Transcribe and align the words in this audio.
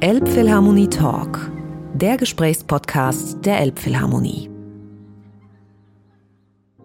Elbphilharmonie 0.00 0.88
Talk, 0.88 1.50
der 1.94 2.16
Gesprächspodcast 2.16 3.46
der 3.46 3.60
Elbphilharmonie. 3.60 4.50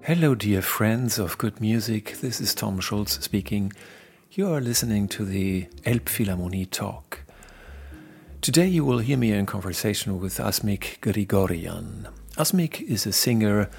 Hello, 0.02 0.36
dear 0.36 0.62
friends 0.62 1.20
of 1.20 1.38
good 1.38 1.60
music. 1.60 2.18
This 2.22 2.40
is 2.40 2.54
Tom 2.54 2.80
Schulz 2.80 3.20
speaking. 3.22 3.74
You 4.32 4.48
are 4.54 4.62
listening 4.62 5.10
to 5.10 5.26
the 5.26 5.68
Elbphilharmonie 5.84 6.70
Talk. 6.70 7.26
Today, 8.42 8.68
you 8.68 8.86
will 8.86 9.00
hear 9.00 9.18
me 9.18 9.34
in 9.34 9.46
conversation 9.46 10.20
with 10.20 10.38
Asmik 10.38 11.00
Grigorian. 11.02 12.08
Asmik 12.38 12.82
is 12.88 13.06
a 13.06 13.12
singer 13.12 13.70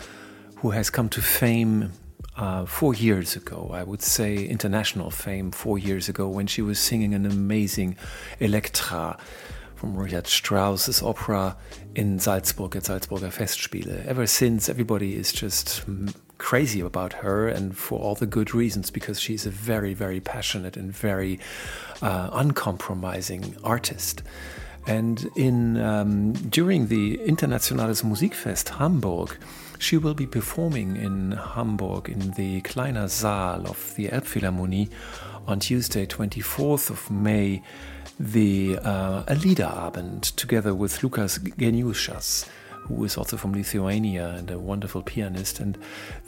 who 0.57 0.73
has 0.73 0.91
come 0.91 1.09
to 1.09 1.23
fame 1.23 1.93
uh, 2.41 2.65
four 2.65 2.95
years 2.95 3.37
ago, 3.37 3.71
I 3.73 3.83
would 3.83 4.03
say 4.03 4.45
international 4.47 5.11
fame 5.11 5.51
four 5.51 5.79
years 5.79 6.09
ago, 6.09 6.27
when 6.27 6.47
she 6.47 6.63
was 6.63 6.79
singing 6.79 7.15
an 7.15 7.27
amazing 7.27 7.97
Elektra 8.41 9.19
from 9.77 9.97
Richard 9.97 10.27
Strauss's 10.27 11.03
opera 11.03 11.57
in 11.95 12.19
Salzburg 12.19 12.77
at 12.77 12.85
Salzburger 12.85 13.33
Festspiele. 13.33 14.07
Ever 14.07 14.27
since, 14.27 14.69
everybody 14.69 15.17
is 15.17 15.33
just 15.33 15.85
crazy 16.39 16.81
about 16.81 17.13
her, 17.13 17.49
and 17.49 17.77
for 17.77 17.99
all 17.99 18.15
the 18.15 18.27
good 18.27 18.55
reasons, 18.55 18.91
because 18.91 19.21
she's 19.21 19.45
a 19.47 19.51
very, 19.51 19.93
very 19.95 20.21
passionate 20.21 20.77
and 20.77 20.93
very 20.93 21.39
uh, 22.01 22.31
uncompromising 22.33 23.57
artist. 23.63 24.23
And 24.87 25.29
in 25.37 25.79
um, 25.79 26.33
during 26.33 26.89
the 26.89 27.21
Internationales 27.23 28.01
Musikfest 28.03 28.71
Hamburg, 28.79 29.37
she 29.81 29.97
will 29.97 30.15
be 30.15 30.27
performing 30.27 30.97
in 30.97 31.33
Hamburg 31.33 32.11
in 32.11 32.33
the 32.33 32.61
Kleiner 32.61 33.09
Saal 33.09 33.67
of 33.67 33.95
the 33.97 34.09
Elbphilharmonie 34.09 34.91
on 35.47 35.59
Tuesday, 35.59 36.05
24th 36.05 36.91
of 36.91 37.11
May 37.11 37.63
the 38.19 38.77
uh, 38.83 39.25
a 39.27 39.35
Liederabend 39.35 40.37
together 40.37 40.75
with 40.75 41.03
Lukas 41.03 41.39
Geniušas, 41.39 42.47
who 42.83 43.03
is 43.05 43.17
also 43.17 43.39
from 43.39 43.55
Lithuania 43.55 44.29
and 44.29 44.51
a 44.51 44.59
wonderful 44.59 45.03
pianist. 45.03 45.59
And 45.59 45.79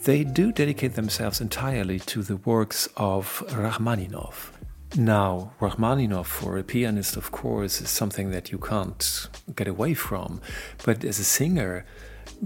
they 0.04 0.24
do 0.24 0.50
dedicate 0.50 0.94
themselves 0.94 1.38
entirely 1.42 1.98
to 2.00 2.22
the 2.22 2.38
works 2.38 2.88
of 2.96 3.44
Rachmaninoff. 3.48 4.52
Now, 4.96 5.52
Rachmaninoff, 5.60 6.26
for 6.26 6.56
a 6.56 6.62
pianist, 6.62 7.16
of 7.16 7.30
course, 7.30 7.82
is 7.82 7.90
something 7.90 8.30
that 8.30 8.50
you 8.50 8.58
can't 8.58 9.28
get 9.54 9.68
away 9.68 9.92
from. 9.92 10.40
But 10.84 11.04
as 11.04 11.18
a 11.18 11.24
singer, 11.24 11.84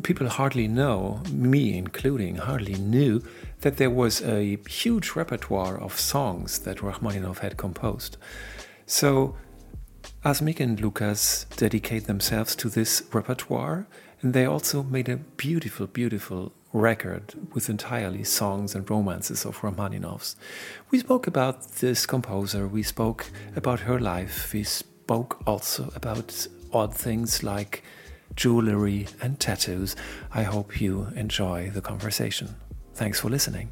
people 0.03 0.29
hardly 0.29 0.69
know, 0.69 1.23
me 1.31 1.77
including, 1.77 2.37
hardly 2.37 2.75
knew 2.75 3.23
that 3.61 3.77
there 3.77 3.91
was 3.91 4.23
a 4.23 4.59
huge 4.69 5.13
repertoire 5.17 5.79
of 5.79 5.99
songs 5.99 6.59
that 6.61 6.83
Rachmaninoff 6.83 7.39
had 7.39 7.57
composed. 7.57 8.17
So 8.87 9.37
Asmik 10.25 10.61
and 10.61 10.81
Lukas 10.81 11.47
dedicate 11.57 12.07
themselves 12.07 12.55
to 12.57 12.69
this 12.69 13.03
repertoire, 13.13 13.87
and 14.21 14.35
they 14.35 14.45
also 14.45 14.83
made 14.83 15.09
a 15.09 15.17
beautiful, 15.17 15.87
beautiful 15.87 16.53
record 16.73 17.35
with 17.55 17.71
entirely 17.71 18.25
songs 18.25 18.75
and 18.75 18.89
romances 18.91 19.45
of 19.45 19.63
Rachmaninoff's. 19.63 20.37
We 20.91 20.99
spoke 20.99 21.27
about 21.27 21.77
this 21.77 22.07
composer, 22.07 22.69
we 22.69 22.83
spoke 22.83 23.31
about 23.55 23.81
her 23.81 23.99
life, 23.99 24.53
we 24.53 24.65
spoke 24.65 25.43
also 25.47 25.91
about 25.95 26.47
odd 26.73 26.95
things 26.95 27.43
like 27.43 27.83
jewelry 28.37 29.09
and 29.21 29.41
tattoos. 29.41 29.97
I 30.33 30.43
hope 30.45 30.81
you 30.81 31.09
enjoy 31.17 31.71
the 31.71 31.81
conversation. 31.81 32.55
Thanks 32.95 33.21
for 33.21 33.29
listening. 33.29 33.71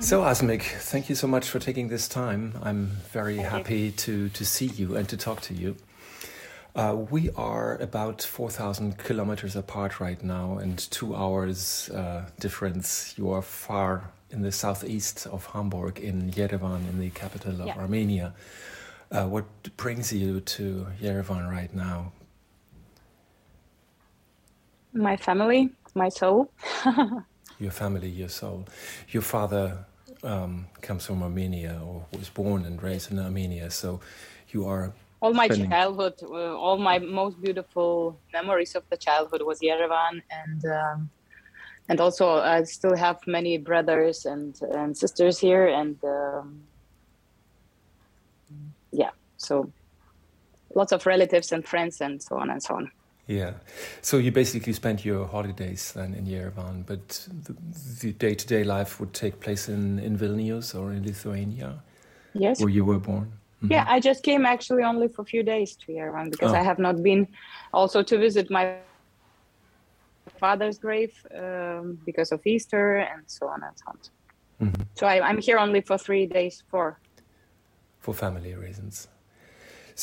So, 0.00 0.20
Asmik, 0.20 0.62
thank 0.62 1.08
you 1.08 1.14
so 1.14 1.26
much 1.26 1.48
for 1.48 1.58
taking 1.58 1.88
this 1.88 2.08
time. 2.08 2.52
I'm 2.62 2.88
very 3.12 3.36
thank 3.36 3.48
happy 3.48 3.80
you. 3.80 3.90
to, 3.92 4.28
to 4.28 4.44
see 4.44 4.66
you 4.66 4.96
and 4.96 5.08
to 5.08 5.16
talk 5.16 5.40
to 5.42 5.54
you. 5.54 5.76
Uh, 6.76 6.94
we 7.08 7.30
are 7.30 7.76
about 7.76 8.20
4,000 8.20 8.98
kilometers 8.98 9.56
apart 9.56 10.00
right 10.00 10.22
now 10.22 10.58
and 10.58 10.78
two 10.90 11.14
hours 11.14 11.88
uh, 11.88 12.28
difference. 12.38 13.14
You 13.16 13.30
are 13.30 13.40
far 13.40 14.10
in 14.34 14.42
the 14.42 14.52
southeast 14.52 15.26
of 15.28 15.46
Hamburg, 15.46 16.00
in 16.00 16.30
Yerevan, 16.32 16.88
in 16.90 17.00
the 17.00 17.10
capital 17.10 17.60
of 17.60 17.68
yeah. 17.68 17.78
Armenia. 17.78 18.34
Uh, 19.10 19.26
what 19.26 19.46
brings 19.76 20.12
you 20.12 20.40
to 20.40 20.86
Yerevan 21.00 21.50
right 21.50 21.72
now? 21.74 22.12
My 24.92 25.16
family, 25.16 25.70
my 25.94 26.08
soul. 26.08 26.50
your 27.60 27.70
family, 27.70 28.08
your 28.08 28.28
soul. 28.28 28.66
Your 29.08 29.22
father 29.22 29.84
um, 30.22 30.66
comes 30.80 31.06
from 31.06 31.22
Armenia 31.22 31.80
or 31.84 32.04
was 32.18 32.28
born 32.28 32.64
and 32.64 32.82
raised 32.82 33.12
in 33.12 33.18
Armenia. 33.18 33.70
So 33.70 34.00
you 34.50 34.66
are 34.66 34.92
all 35.20 35.32
my 35.32 35.46
spending... 35.46 35.70
childhood, 35.70 36.14
uh, 36.22 36.56
all 36.56 36.76
my 36.76 36.98
most 36.98 37.40
beautiful 37.40 38.18
memories 38.32 38.74
of 38.74 38.82
the 38.90 38.96
childhood 38.96 39.42
was 39.42 39.60
Yerevan, 39.60 40.20
and 40.30 40.64
um, 40.66 41.10
and 41.88 42.00
also 42.00 42.38
I 42.38 42.64
still 42.64 42.96
have 42.96 43.18
many 43.26 43.58
brothers 43.58 44.26
and 44.26 44.60
and 44.72 44.96
sisters 44.96 45.38
here, 45.38 45.66
and 45.68 45.96
um, 46.04 46.62
yeah, 48.92 49.10
so 49.36 49.70
lots 50.74 50.92
of 50.92 51.06
relatives 51.06 51.52
and 51.52 51.66
friends 51.66 52.00
and 52.00 52.22
so 52.22 52.36
on 52.36 52.50
and 52.50 52.62
so 52.62 52.74
on. 52.76 52.90
Yeah. 53.26 53.54
So 54.02 54.18
you 54.18 54.30
basically 54.32 54.74
spent 54.74 55.04
your 55.04 55.26
holidays 55.26 55.92
then 55.92 56.14
in 56.14 56.26
Yerevan, 56.26 56.84
but 56.86 57.26
the 58.00 58.12
day 58.12 58.34
to 58.34 58.46
day 58.46 58.64
life 58.64 59.00
would 59.00 59.14
take 59.14 59.40
place 59.40 59.68
in, 59.68 59.98
in 59.98 60.18
Vilnius 60.18 60.74
or 60.78 60.92
in 60.92 61.04
Lithuania? 61.04 61.82
Yes. 62.34 62.60
Where 62.60 62.68
you 62.68 62.84
were 62.84 62.98
born? 62.98 63.32
Mm-hmm. 63.62 63.72
Yeah, 63.72 63.86
I 63.88 63.98
just 63.98 64.22
came 64.24 64.44
actually 64.44 64.82
only 64.82 65.08
for 65.08 65.22
a 65.22 65.24
few 65.24 65.42
days 65.42 65.74
to 65.76 65.92
Yerevan 65.92 66.30
because 66.30 66.52
oh. 66.52 66.56
I 66.56 66.62
have 66.62 66.78
not 66.78 67.02
been 67.02 67.26
also 67.72 68.02
to 68.02 68.18
visit 68.18 68.50
my 68.50 68.76
father's 70.44 70.78
grave 70.86 71.14
um, 71.42 71.86
because 72.08 72.30
of 72.36 72.40
Easter 72.54 72.86
and 73.12 73.22
so 73.36 73.44
on 73.54 73.60
and 73.66 73.74
so 73.80 73.86
on. 73.92 73.96
Mm-hmm. 74.62 74.82
So 74.98 75.02
I, 75.12 75.16
I'm 75.28 75.40
here 75.48 75.58
only 75.66 75.82
for 75.88 75.96
three 76.06 76.26
days 76.38 76.54
for 76.70 76.86
for 78.04 78.12
family 78.24 78.54
reasons. 78.66 78.94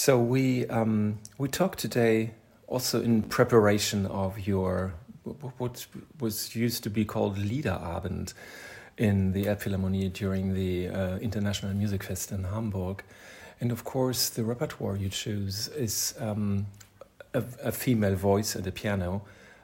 So 0.03 0.12
we 0.34 0.46
um, 0.78 0.96
we 1.41 1.47
talked 1.62 1.79
today 1.88 2.16
also 2.74 2.96
in 3.09 3.13
preparation 3.38 4.00
of 4.24 4.31
your 4.50 4.74
what 5.59 5.75
was 6.24 6.35
used 6.66 6.81
to 6.85 6.90
be 6.90 7.03
called 7.13 7.34
Liederabend 7.50 8.28
in 8.97 9.34
the 9.35 9.44
Elbphilharmonie 9.52 10.12
during 10.23 10.46
the 10.62 10.73
uh, 10.90 11.28
International 11.28 11.73
Music 11.81 12.02
Fest 12.08 12.31
in 12.31 12.44
Hamburg. 12.53 12.97
And 13.62 13.72
of 13.72 13.81
course, 13.84 14.22
the 14.38 14.44
repertoire 14.53 14.96
you 15.03 15.09
choose 15.09 15.56
is 15.88 16.16
um, 16.28 16.66
a, 17.40 17.44
a, 17.69 17.72
female 17.72 18.16
voice 18.16 18.56
and 18.58 18.66
a 18.68 18.72
piano, 18.72 19.22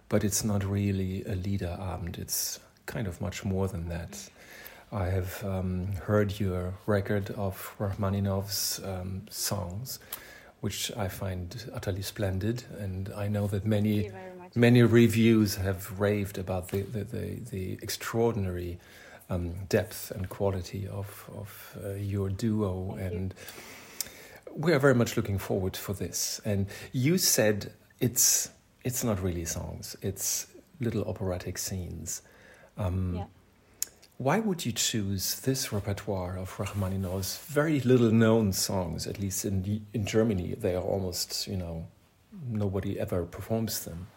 but 0.10 0.24
it's 0.24 0.44
not 0.44 0.64
really 0.64 1.24
a 1.24 1.36
Liederabend. 1.36 2.18
It's 2.18 2.60
kind 2.86 3.08
of 3.08 3.22
much 3.22 3.44
more 3.44 3.68
than 3.68 3.90
that. 3.90 4.30
I 4.92 5.06
have 5.08 5.44
um, 5.44 5.88
heard 6.04 6.40
your 6.40 6.76
record 6.86 7.32
of 7.32 7.76
Rachmaninoff's 7.78 8.80
um, 8.84 9.24
songs 9.30 10.00
which 10.62 10.92
I 10.98 11.08
find 11.08 11.70
utterly 11.74 12.02
splendid. 12.02 12.64
And 12.80 13.12
I 13.16 13.28
know 13.28 13.48
that 13.48 13.66
many 13.66 14.12
many 14.56 14.82
reviews 14.82 15.56
have 15.56 16.00
raved 16.00 16.38
about 16.38 16.70
the 16.70 16.82
the, 16.82 17.04
the, 17.04 17.40
the 17.52 17.80
extraordinary 17.82 18.80
um, 19.30 19.54
depth 19.70 20.12
and 20.12 20.30
quality 20.30 20.88
of 20.88 21.30
of 21.36 21.78
uh, 21.84 21.90
your 21.94 22.30
duo, 22.30 22.96
Thank 22.98 23.12
and 23.14 23.34
you. 23.34 24.10
we 24.56 24.74
are 24.74 24.80
very 24.80 24.96
much 24.96 25.18
looking 25.18 25.38
forward 25.38 25.78
for 25.78 25.94
this. 25.94 26.42
And 26.46 26.68
you 26.92 27.18
said 27.18 27.72
it's 28.00 28.50
it's 28.88 29.04
not 29.04 29.22
really 29.22 29.44
songs; 29.44 29.98
it's 30.02 30.48
little 30.80 31.04
operatic 31.04 31.58
scenes. 31.58 32.22
Um, 32.78 33.16
yeah. 33.16 33.26
Why 34.18 34.40
would 34.40 34.66
you 34.66 34.72
choose 34.72 35.42
this 35.42 35.72
repertoire 35.74 36.38
of 36.38 36.50
Rachmaninoff's 36.58 37.38
very 37.38 37.80
little 37.82 38.12
known 38.12 38.54
songs? 38.54 39.06
At 39.06 39.20
least 39.20 39.44
in 39.44 39.86
in 39.94 40.06
Germany, 40.06 40.56
they 40.64 40.74
are 40.76 40.88
almost 40.94 41.48
you 41.48 41.58
know 41.58 41.86
nobody 42.50 42.98
ever 42.98 43.26
performs 43.26 43.74
them. 43.86 44.08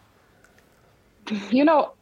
You 1.51 1.65
know, 1.65 1.93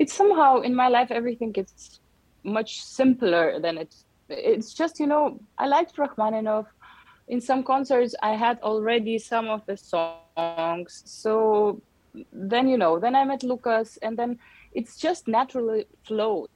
it's 0.00 0.12
somehow 0.12 0.60
in 0.60 0.74
my 0.74 0.88
life 0.88 1.10
everything 1.10 1.52
gets 1.52 2.00
much 2.42 2.70
simpler 2.84 3.60
than 3.60 3.78
it's. 3.78 4.04
It's 4.28 4.74
just 4.74 4.98
you 4.98 5.06
know 5.06 5.38
I 5.58 5.66
liked 5.76 5.96
Rachmaninoff. 5.96 6.66
In 7.28 7.40
some 7.40 7.62
concerts, 7.62 8.14
I 8.20 8.32
had 8.44 8.58
already 8.62 9.18
some 9.18 9.46
of 9.48 9.64
the 9.64 9.76
songs. 9.76 10.23
So 10.36 11.80
then 12.32 12.68
you 12.68 12.78
know, 12.78 12.98
then 12.98 13.14
I 13.14 13.24
met 13.24 13.42
Lukas, 13.42 13.98
and 14.02 14.16
then 14.18 14.38
it's 14.72 14.96
just 14.96 15.28
naturally 15.28 15.86
flowed. 16.04 16.48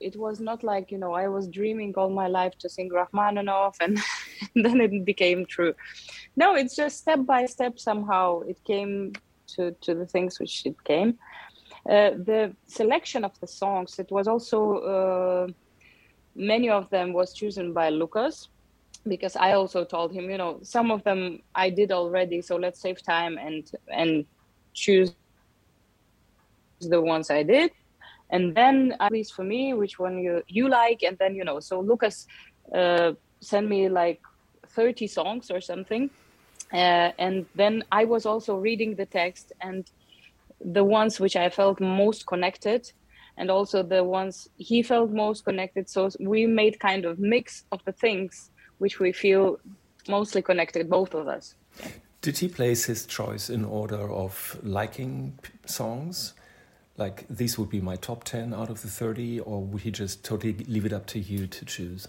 It 0.00 0.16
was 0.16 0.40
not 0.40 0.64
like 0.64 0.90
you 0.90 0.98
know 0.98 1.12
i 1.12 1.28
was 1.28 1.46
dreaming 1.46 1.94
all 1.96 2.10
my 2.10 2.26
life 2.26 2.58
to 2.58 2.68
sing 2.68 2.90
rachmaninoff 2.90 3.76
and 3.80 3.98
then 4.56 4.80
it 4.80 5.04
became 5.04 5.46
true. 5.46 5.74
No 6.36 6.54
it's 6.54 6.74
just 6.74 6.98
step 6.98 7.24
by 7.24 7.46
step 7.46 7.78
somehow 7.78 8.40
it 8.40 8.58
came 8.64 9.12
to 9.54 9.72
to 9.82 9.94
the 9.94 10.06
things 10.06 10.40
which 10.40 10.66
it 10.66 10.82
came. 10.84 11.18
Uh, 11.88 12.10
the 12.10 12.54
selection 12.66 13.24
of 13.24 13.38
the 13.40 13.46
songs 13.46 13.98
it 13.98 14.10
was 14.10 14.26
also 14.28 14.74
uh, 14.78 15.46
many 16.34 16.68
of 16.68 16.88
them 16.90 17.12
was 17.12 17.32
chosen 17.32 17.72
by 17.72 17.90
lukas 17.90 18.48
because 19.08 19.36
i 19.36 19.52
also 19.52 19.84
told 19.84 20.12
him 20.12 20.30
you 20.30 20.38
know 20.38 20.60
some 20.62 20.90
of 20.90 21.02
them 21.04 21.40
i 21.54 21.68
did 21.68 21.90
already 21.90 22.40
so 22.40 22.56
let's 22.56 22.80
save 22.80 23.02
time 23.02 23.36
and 23.38 23.70
and 23.88 24.24
choose 24.74 25.14
the 26.80 27.00
ones 27.00 27.30
i 27.30 27.42
did. 27.42 27.70
And 28.30 28.54
then 28.56 28.94
at 28.98 29.12
least 29.12 29.34
for 29.34 29.44
me 29.44 29.74
which 29.74 29.98
one 29.98 30.18
you 30.18 30.42
you 30.48 30.68
like 30.68 31.02
and 31.02 31.18
then 31.18 31.34
you 31.34 31.44
know 31.44 31.60
so 31.60 31.80
lukas 31.80 32.26
uh, 32.74 33.12
sent 33.40 33.68
me 33.68 33.88
like 33.88 34.20
30 34.68 35.06
songs 35.06 35.50
or 35.50 35.60
something. 35.60 36.10
Uh, 36.72 37.12
and 37.18 37.46
then 37.54 37.84
i 37.92 38.04
was 38.04 38.24
also 38.24 38.56
reading 38.56 38.96
the 38.96 39.06
text 39.06 39.52
and 39.60 39.90
the 40.60 40.82
ones 40.82 41.20
which 41.20 41.36
i 41.36 41.50
felt 41.50 41.78
most 41.80 42.26
connected 42.26 42.90
and 43.36 43.50
also 43.50 43.82
the 43.82 44.02
ones 44.04 44.48
he 44.56 44.82
felt 44.82 45.10
most 45.10 45.44
connected. 45.44 45.88
So 45.88 46.10
we 46.20 46.46
made 46.46 46.78
kind 46.78 47.04
of 47.04 47.18
mix 47.18 47.64
of 47.72 47.80
the 47.84 47.92
things 47.92 48.50
which 48.82 48.98
we 48.98 49.12
feel 49.12 49.60
mostly 50.08 50.42
connected 50.42 50.90
both 50.90 51.14
of 51.14 51.28
us. 51.28 51.54
Did 52.20 52.36
he 52.38 52.48
place 52.48 52.84
his 52.84 53.06
choice 53.06 53.48
in 53.48 53.64
order 53.64 54.02
of 54.22 54.58
liking 54.62 55.38
songs? 55.66 56.34
Like 56.96 57.24
these 57.30 57.56
would 57.58 57.70
be 57.70 57.80
my 57.80 57.96
top 57.96 58.24
10 58.24 58.52
out 58.52 58.70
of 58.70 58.82
the 58.82 58.88
30 58.88 59.38
or 59.40 59.62
would 59.62 59.82
he 59.82 59.92
just 59.92 60.24
totally 60.24 60.54
leave 60.74 60.84
it 60.84 60.92
up 60.92 61.06
to 61.14 61.20
you 61.20 61.46
to 61.46 61.64
choose? 61.64 62.08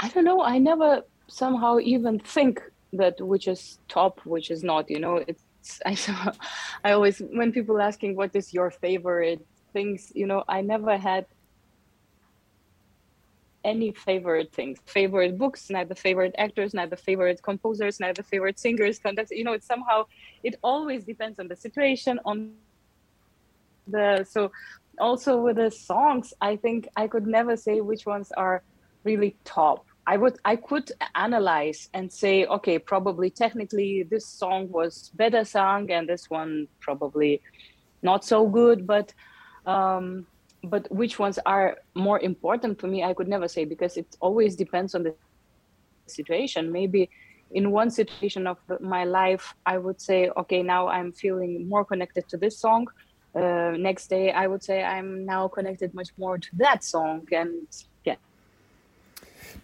I 0.00 0.08
don't 0.08 0.24
know. 0.24 0.42
I 0.42 0.58
never 0.58 1.02
somehow 1.28 1.78
even 1.78 2.18
think 2.18 2.60
that 2.92 3.20
which 3.20 3.46
is 3.46 3.78
top 3.88 4.20
which 4.24 4.50
is 4.50 4.62
not 4.64 4.90
you 4.90 5.00
know? 5.00 5.16
It's 5.28 5.42
i 5.84 5.94
i 6.84 6.92
always 6.92 7.18
when 7.38 7.50
people 7.52 7.80
asking 7.80 8.14
what 8.14 8.34
is 8.40 8.54
your 8.54 8.70
favorite 8.70 9.44
things 9.72 10.12
you 10.14 10.26
know 10.30 10.44
i 10.48 10.60
never 10.60 10.96
had 10.96 11.26
any 13.66 13.92
favorite 13.92 14.50
things. 14.54 14.78
Favorite 14.86 15.36
books 15.36 15.68
neither 15.70 15.94
favorite 15.94 16.34
actors 16.38 16.72
neither 16.72 16.96
favorite 16.96 17.40
composers 17.42 18.00
neither 18.00 18.22
favorite 18.22 18.58
singers. 18.58 18.98
Conductors 18.98 19.36
you 19.38 19.44
know 19.44 19.52
it's 19.52 19.66
somehow 19.66 20.04
it 20.42 20.54
always 20.62 21.04
depends 21.04 21.38
on 21.38 21.48
the 21.48 21.56
situation 21.56 22.20
on 22.24 22.52
the 23.86 24.24
so 24.28 24.50
also 24.98 25.40
with 25.40 25.56
the 25.56 25.70
songs 25.70 26.32
i 26.40 26.56
think 26.56 26.88
i 26.96 27.06
could 27.06 27.26
never 27.26 27.56
say 27.56 27.80
which 27.80 28.06
ones 28.06 28.32
are 28.36 28.62
really 29.04 29.36
top. 29.44 29.84
I 30.08 30.16
would 30.16 30.36
i 30.44 30.56
could 30.56 30.90
analyze 31.14 31.88
and 31.94 32.12
say 32.12 32.46
okay 32.46 32.78
probably 32.78 33.30
technically 33.30 34.04
this 34.10 34.26
song 34.26 34.68
was 34.70 35.10
better 35.14 35.44
sung 35.44 35.90
and 35.90 36.08
this 36.08 36.30
one 36.30 36.68
probably 36.80 37.42
not 38.02 38.24
so 38.24 38.48
good 38.48 38.86
but 38.86 39.12
um 39.66 40.26
but 40.70 40.90
which 40.90 41.18
ones 41.18 41.38
are 41.46 41.78
more 41.94 42.20
important 42.20 42.80
for 42.80 42.88
me 42.88 43.04
i 43.04 43.12
could 43.14 43.28
never 43.28 43.48
say 43.48 43.64
because 43.64 43.96
it 43.96 44.16
always 44.20 44.56
depends 44.56 44.94
on 44.94 45.02
the 45.02 45.14
situation. 46.06 46.72
Maybe 46.72 47.10
in 47.52 47.70
one 47.70 47.90
situation 47.90 48.46
of 48.48 48.58
my 48.80 49.04
life 49.04 49.54
i 49.66 49.78
would 49.78 50.00
say 50.00 50.28
okay 50.36 50.64
now 50.64 50.88
i'm 50.88 51.12
feeling 51.12 51.68
more 51.68 51.84
connected 51.84 52.28
to 52.28 52.36
this 52.36 52.58
song. 52.58 52.88
Uh, 53.36 53.72
next 53.78 54.08
day 54.08 54.32
i 54.32 54.46
would 54.46 54.64
say 54.64 54.82
i'm 54.82 55.24
now 55.24 55.46
connected 55.46 55.94
much 55.94 56.08
more 56.16 56.38
to 56.38 56.48
that 56.54 56.82
song 56.82 57.22
and 57.30 57.68
yeah. 58.04 58.16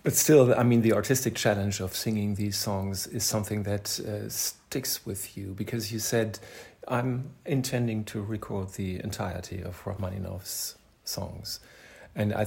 But 0.04 0.14
still 0.14 0.54
i 0.54 0.62
mean 0.62 0.82
the 0.82 0.92
artistic 0.92 1.34
challenge 1.34 1.80
of 1.80 1.96
singing 1.96 2.36
these 2.36 2.56
songs 2.56 3.08
is 3.08 3.24
something 3.24 3.64
that 3.64 3.98
uh, 3.98 4.28
sticks 4.28 5.04
with 5.04 5.36
you 5.36 5.54
because 5.56 5.90
you 5.92 5.98
said 5.98 6.38
i'm 6.86 7.30
intending 7.46 8.04
to 8.04 8.22
record 8.22 8.74
the 8.74 9.00
entirety 9.02 9.60
of 9.62 9.82
rachmaninoff's 9.86 10.76
songs 11.04 11.60
and 12.14 12.32
i 12.32 12.46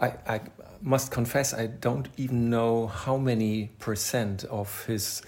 I, 0.00 0.14
I 0.26 0.40
must 0.80 1.10
confess 1.10 1.54
i 1.54 1.66
don't 1.66 2.08
even 2.16 2.50
know 2.50 2.88
how 2.88 3.16
many 3.16 3.70
percent 3.78 4.44
of 4.44 4.84
his 4.86 5.22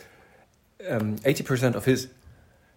um, 0.88 1.16
80% 1.19 1.75
of 1.75 1.84
his 1.84 2.08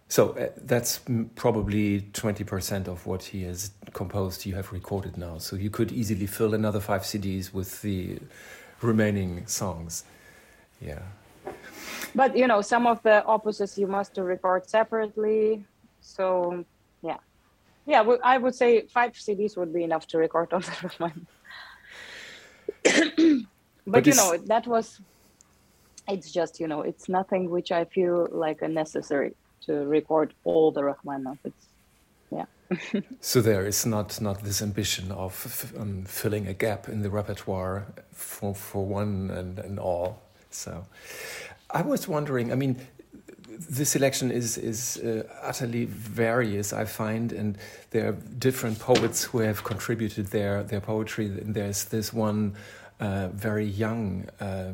so 0.08 0.30
uh, 0.30 0.48
that's 0.64 1.00
probably 1.34 2.00
20% 2.12 2.88
of 2.88 3.06
what 3.06 3.22
he 3.24 3.42
has 3.42 3.72
composed 3.92 4.46
you 4.46 4.54
have 4.54 4.72
recorded 4.72 5.18
now. 5.18 5.36
So 5.38 5.54
you 5.54 5.68
could 5.68 5.92
easily 5.92 6.26
fill 6.26 6.54
another 6.54 6.80
five 6.80 7.02
CDs 7.02 7.52
with 7.52 7.82
the 7.82 8.18
remaining 8.80 9.46
songs. 9.46 10.04
Yeah. 10.80 11.02
But 12.14 12.36
you 12.36 12.46
know, 12.46 12.62
some 12.62 12.86
of 12.86 13.02
the 13.02 13.22
opuses 13.28 13.76
you 13.76 13.86
must 13.86 14.16
record 14.16 14.68
separately. 14.68 15.64
So 16.00 16.64
yeah. 17.88 18.02
I 18.22 18.38
would 18.38 18.54
say 18.54 18.82
five 18.82 19.12
CDs 19.14 19.56
would 19.56 19.72
be 19.72 19.82
enough 19.82 20.06
to 20.08 20.18
record 20.18 20.52
on 20.52 20.60
the 20.82 20.90
one. 20.98 21.26
but, 22.84 23.44
but 23.86 24.06
you 24.06 24.14
know, 24.14 24.36
that 24.46 24.66
was 24.66 25.00
it's 26.08 26.32
just, 26.32 26.58
you 26.58 26.66
know, 26.66 26.82
it's 26.82 27.08
nothing 27.08 27.50
which 27.50 27.70
I 27.70 27.84
feel 27.84 28.28
like 28.30 28.62
a 28.62 28.68
necessary 28.68 29.34
to 29.66 29.72
record 29.86 30.34
all 30.44 30.70
the 30.70 30.82
Rachmaninoff. 30.82 31.38
It's 31.44 31.66
yeah. 32.30 32.46
so 33.20 33.40
there 33.40 33.66
is 33.66 33.86
not 33.86 34.20
not 34.20 34.42
this 34.42 34.60
ambition 34.62 35.10
of 35.12 35.72
um, 35.78 36.04
filling 36.04 36.46
a 36.46 36.54
gap 36.54 36.88
in 36.88 37.02
the 37.02 37.10
repertoire 37.10 37.86
for 38.12 38.54
for 38.54 38.84
one 38.84 39.30
and, 39.30 39.58
and 39.58 39.78
all. 39.78 40.20
So 40.50 40.86
I 41.70 41.82
was 41.82 42.08
wondering. 42.08 42.52
I 42.52 42.54
mean, 42.54 42.76
the 43.58 43.84
selection 43.84 44.30
is 44.30 44.56
is 44.56 44.98
uh, 44.98 45.22
utterly 45.42 45.84
various. 45.86 46.72
I 46.72 46.84
find, 46.84 47.32
and 47.32 47.58
there 47.90 48.08
are 48.08 48.12
different 48.38 48.78
poets 48.78 49.24
who 49.24 49.38
have 49.38 49.64
contributed 49.64 50.26
their 50.28 50.62
their 50.62 50.80
poetry. 50.80 51.26
And 51.26 51.54
there's 51.54 51.84
this 51.84 52.12
one 52.12 52.54
uh, 53.00 53.28
very 53.28 53.66
young. 53.66 54.28
Uh, 54.40 54.72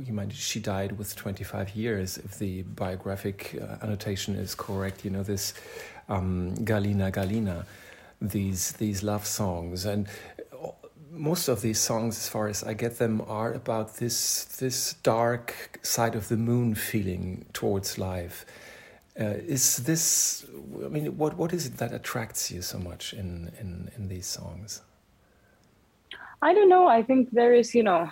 you 0.00 0.12
might 0.12 0.32
she 0.32 0.60
died 0.60 0.98
with 0.98 1.14
25 1.16 1.76
years, 1.76 2.18
if 2.18 2.38
the 2.38 2.62
biographic 2.62 3.56
uh, 3.60 3.84
annotation 3.84 4.34
is 4.34 4.54
correct. 4.54 5.04
You 5.04 5.10
know 5.10 5.22
this 5.22 5.54
um, 6.08 6.54
Galina 6.56 7.10
Galina, 7.12 7.64
these 8.20 8.72
these 8.72 9.02
love 9.02 9.26
songs, 9.26 9.86
and 9.86 10.08
most 11.16 11.48
of 11.48 11.60
these 11.60 11.80
songs, 11.80 12.16
as 12.18 12.28
far 12.28 12.48
as 12.48 12.62
I 12.62 12.74
get 12.74 12.98
them, 12.98 13.22
are 13.26 13.52
about 13.52 13.96
this 13.96 14.44
this 14.44 14.94
dark 15.02 15.80
side 15.82 16.14
of 16.14 16.28
the 16.28 16.36
moon 16.36 16.74
feeling 16.74 17.44
towards 17.52 17.98
life. 17.98 18.46
Uh, 19.18 19.24
is 19.24 19.78
this? 19.78 20.46
I 20.84 20.88
mean, 20.88 21.16
what 21.16 21.36
what 21.36 21.52
is 21.52 21.66
it 21.66 21.76
that 21.78 21.92
attracts 21.92 22.50
you 22.50 22.62
so 22.62 22.78
much 22.78 23.12
in 23.12 23.50
in 23.60 23.90
in 23.96 24.08
these 24.08 24.26
songs? 24.26 24.82
I 26.42 26.52
don't 26.54 26.68
know. 26.68 26.86
I 26.86 27.02
think 27.02 27.30
there 27.30 27.54
is, 27.54 27.74
you 27.74 27.82
know, 27.82 28.10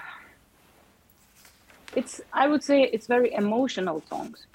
it's, 1.94 2.20
I 2.32 2.48
would 2.48 2.64
say 2.64 2.82
it's 2.82 3.06
very 3.06 3.32
emotional 3.32 4.02
songs. 4.08 4.46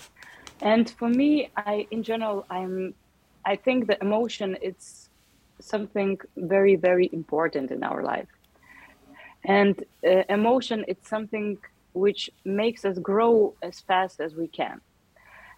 And 0.62 0.90
for 0.90 1.08
me, 1.08 1.50
I, 1.56 1.88
in 1.92 2.04
general, 2.04 2.46
I'm, 2.50 2.94
I 3.46 3.56
think 3.56 3.88
the 3.88 3.98
emotion, 4.02 4.58
it's 4.62 5.10
something 5.60 6.20
very, 6.36 6.76
very 6.76 7.10
important 7.14 7.72
in 7.72 7.84
our 7.84 8.04
life. 8.04 8.28
And 9.46 9.82
uh, 10.06 10.24
emotion, 10.30 10.86
it's 10.88 11.10
something 11.10 11.58
which 11.94 12.30
makes 12.46 12.86
us 12.86 13.00
grow 13.00 13.56
as 13.64 13.80
fast 13.82 14.20
as 14.20 14.36
we 14.36 14.48
can. 14.48 14.82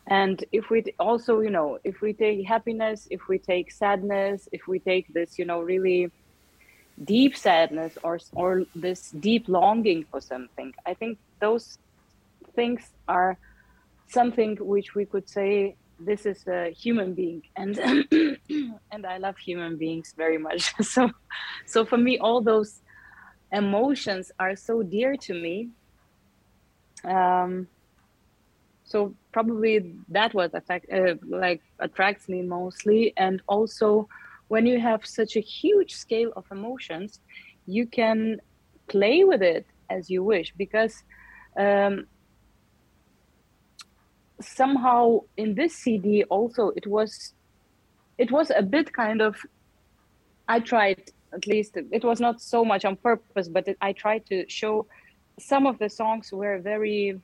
And 0.08 0.44
if 0.52 0.70
we 0.70 0.84
also, 1.00 1.42
you 1.42 1.52
know, 1.52 1.78
if 1.84 2.02
we 2.02 2.14
take 2.14 2.48
happiness, 2.48 3.08
if 3.12 3.22
we 3.28 3.38
take 3.38 3.72
sadness, 3.72 4.48
if 4.52 4.68
we 4.68 4.80
take 4.80 5.14
this, 5.14 5.38
you 5.38 5.46
know, 5.46 5.62
really 5.62 6.12
deep 7.04 7.36
sadness 7.36 7.98
or 8.04 8.20
or 8.34 8.64
this 8.76 9.10
deep 9.12 9.48
longing 9.48 10.06
for 10.12 10.22
something 10.22 10.72
i 10.86 10.94
think 10.94 11.18
those 11.40 11.78
things 12.56 12.92
are 13.08 13.38
something 14.10 14.58
which 14.60 14.94
we 14.94 15.06
could 15.06 15.28
say 15.30 15.76
this 16.00 16.26
is 16.26 16.46
a 16.48 16.72
human 16.72 17.14
being 17.14 17.42
and 17.56 17.78
and 18.92 19.06
i 19.06 19.18
love 19.18 19.38
human 19.38 19.78
beings 19.78 20.14
very 20.18 20.38
much 20.38 20.74
so 20.82 21.10
so 21.66 21.86
for 21.86 21.98
me 21.98 22.18
all 22.20 22.42
those 22.42 22.82
emotions 23.51 24.31
are 24.39 24.55
so 24.55 24.84
dear 24.84 25.15
to 25.15 25.34
me. 25.34 25.70
Um 27.03 27.67
so 28.84 29.15
probably 29.31 29.93
that 30.10 30.34
was 30.34 30.53
affect 30.53 30.91
uh, 30.91 31.15
like 31.25 31.62
attracts 31.79 32.27
me 32.27 32.41
mostly. 32.41 33.13
And 33.15 33.41
also 33.48 34.10
when 34.50 34.65
you 34.65 34.79
have 34.81 35.05
such 35.05 35.38
a 35.38 35.39
huge 35.39 35.93
scale 35.96 36.34
of 36.36 36.43
emotions, 36.51 37.22
you 37.65 37.88
can 37.88 38.41
play 38.88 39.24
with 39.24 39.41
it 39.41 39.65
as 39.89 40.10
you 40.10 40.24
wish 40.24 40.53
because 40.58 41.03
um, 41.58 42.05
somehow 44.41 45.22
in 45.38 45.55
this 45.55 45.74
CD 45.75 46.24
also 46.25 46.72
it 46.75 46.86
was 46.86 47.34
it 48.17 48.29
was 48.31 48.51
a 48.51 48.62
bit 48.62 48.91
kind 48.91 49.22
of 49.22 49.38
I 50.48 50.60
tried 50.60 51.12
at 51.34 51.48
least 51.48 51.78
it 51.78 52.04
was 52.04 52.20
not 52.20 52.42
so 52.42 52.64
much 52.66 52.86
on 52.86 52.96
purpose, 52.96 53.48
but 53.48 53.68
it, 53.68 53.78
I 53.82 53.94
tried 53.94 54.26
to 54.28 54.48
show 54.50 54.88
some 55.40 55.66
of 55.66 55.80
the 55.80 55.90
songs 55.90 56.32
were 56.32 56.60
very 56.60 57.20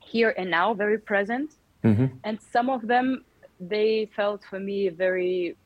here 0.00 0.34
and 0.36 0.50
now, 0.50 0.74
very 0.74 0.98
present, 0.98 1.54
mm-hmm. 1.82 2.06
and 2.24 2.38
some 2.52 2.70
of 2.70 2.86
them 2.86 3.24
they 3.58 4.08
felt 4.14 4.44
for 4.44 4.60
me 4.60 4.88
very 4.88 5.56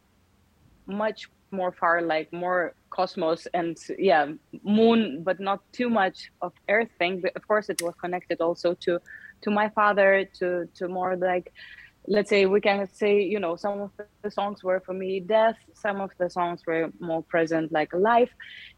much 0.86 1.28
more 1.50 1.72
far 1.72 2.00
like 2.02 2.32
more 2.32 2.74
cosmos 2.90 3.46
and 3.54 3.76
yeah 3.98 4.26
moon 4.62 5.22
but 5.22 5.40
not 5.40 5.60
too 5.72 5.88
much 5.88 6.30
of 6.42 6.52
earth 6.68 6.88
thing 6.98 7.20
but 7.20 7.34
of 7.36 7.46
course 7.46 7.68
it 7.68 7.80
was 7.82 7.94
connected 7.96 8.40
also 8.40 8.74
to 8.74 9.00
to 9.40 9.50
my 9.50 9.68
father 9.70 10.24
to 10.32 10.68
to 10.74 10.88
more 10.88 11.16
like 11.16 11.52
let's 12.10 12.28
say 12.28 12.44
we 12.44 12.60
can 12.60 12.88
say 12.92 13.22
you 13.22 13.38
know 13.38 13.54
some 13.54 13.80
of 13.80 13.90
the 14.22 14.30
songs 14.30 14.64
were 14.64 14.80
for 14.80 14.92
me 14.92 15.20
death 15.20 15.56
some 15.72 16.00
of 16.00 16.10
the 16.18 16.28
songs 16.28 16.60
were 16.66 16.90
more 16.98 17.22
present 17.22 17.70
like 17.72 17.92
life. 17.94 18.32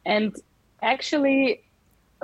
And 0.05 0.37
actually 0.83 1.65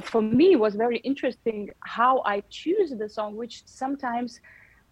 for 0.03 0.21
me 0.23 0.55
was 0.55 0.75
very 0.77 0.99
interesting 0.99 1.71
how 1.97 2.23
i 2.33 2.37
choose 2.61 2.91
the 3.03 3.09
song 3.09 3.35
which 3.35 3.55
sometimes 3.67 4.41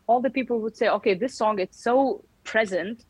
all 0.09 0.21
the 0.21 0.31
people 0.39 0.57
would 0.63 0.77
say 0.77 0.89
okay 0.89 1.15
this 1.15 1.35
song 1.43 1.55
it's 1.59 1.81
so 1.89 2.25
present. 2.45 3.05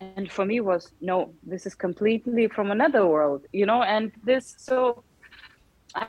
And 0.00 0.30
for 0.36 0.44
me 0.50 0.60
was 0.60 0.82
no 1.00 1.16
this 1.52 1.64
is 1.68 1.74
completely 1.74 2.48
from 2.56 2.70
another 2.70 3.06
world 3.06 3.42
you 3.52 3.66
know? 3.70 3.82
And 3.82 4.12
this 4.24 4.54
so 4.68 5.04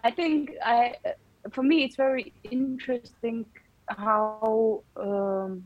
i 0.08 0.12
think 0.20 0.52
i 0.76 0.96
for 1.54 1.64
me 1.72 1.78
it's 1.86 1.98
very 2.08 2.26
interesting 2.58 3.46
how 3.90 4.84
um, 4.98 5.64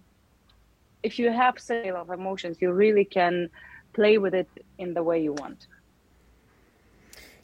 if 1.03 1.19
you 1.19 1.31
have 1.31 1.59
scale 1.59 1.95
of 1.95 2.09
emotions 2.09 2.57
you 2.59 2.71
really 2.71 3.05
can 3.05 3.49
play 3.93 4.17
with 4.17 4.33
it 4.33 4.49
in 4.77 4.93
the 4.93 5.03
way 5.03 5.21
you 5.21 5.33
want 5.33 5.67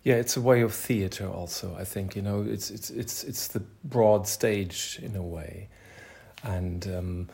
yeah 0.03 0.15
it's 0.15 0.37
a 0.37 0.41
way 0.41 0.61
of 0.61 0.73
theater 0.73 1.27
also 1.27 1.75
i 1.77 1.83
think 1.83 2.15
you 2.15 2.21
know 2.21 2.41
it's 2.41 2.69
it's 2.69 2.89
it's 2.89 3.23
it's 3.23 3.47
the 3.47 3.61
broad 3.83 4.27
stage 4.27 4.99
in 5.01 5.15
a 5.15 5.21
way 5.21 5.67
and 6.43 6.87
um, 6.87 7.27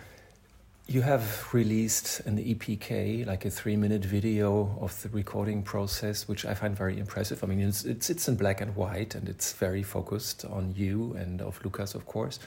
you 0.88 1.02
have 1.02 1.54
released 1.54 2.20
an 2.22 2.38
EPK, 2.38 3.26
like 3.26 3.46
a 3.46 3.50
three-minute 3.50 4.04
video 4.04 4.78
of 4.82 5.02
the 5.02 5.10
recording 5.10 5.64
process, 5.64 6.28
which 6.28 6.46
I 6.46 6.54
find 6.54 6.76
very 6.76 7.00
impressive. 7.00 7.42
I 7.44 7.48
mean, 7.48 7.62
it's, 7.62 7.86
it's, 7.86 8.10
it's 8.10 8.28
in 8.28 8.36
black 8.36 8.60
and 8.60 8.76
white, 8.76 9.16
and 9.16 9.30
it's 9.30 9.54
very 9.54 9.82
focused 9.82 10.44
on 10.44 10.74
you 10.76 11.14
and 11.18 11.42
of 11.42 11.64
Lukas, 11.64 11.96
of 11.96 12.06
course. 12.06 12.40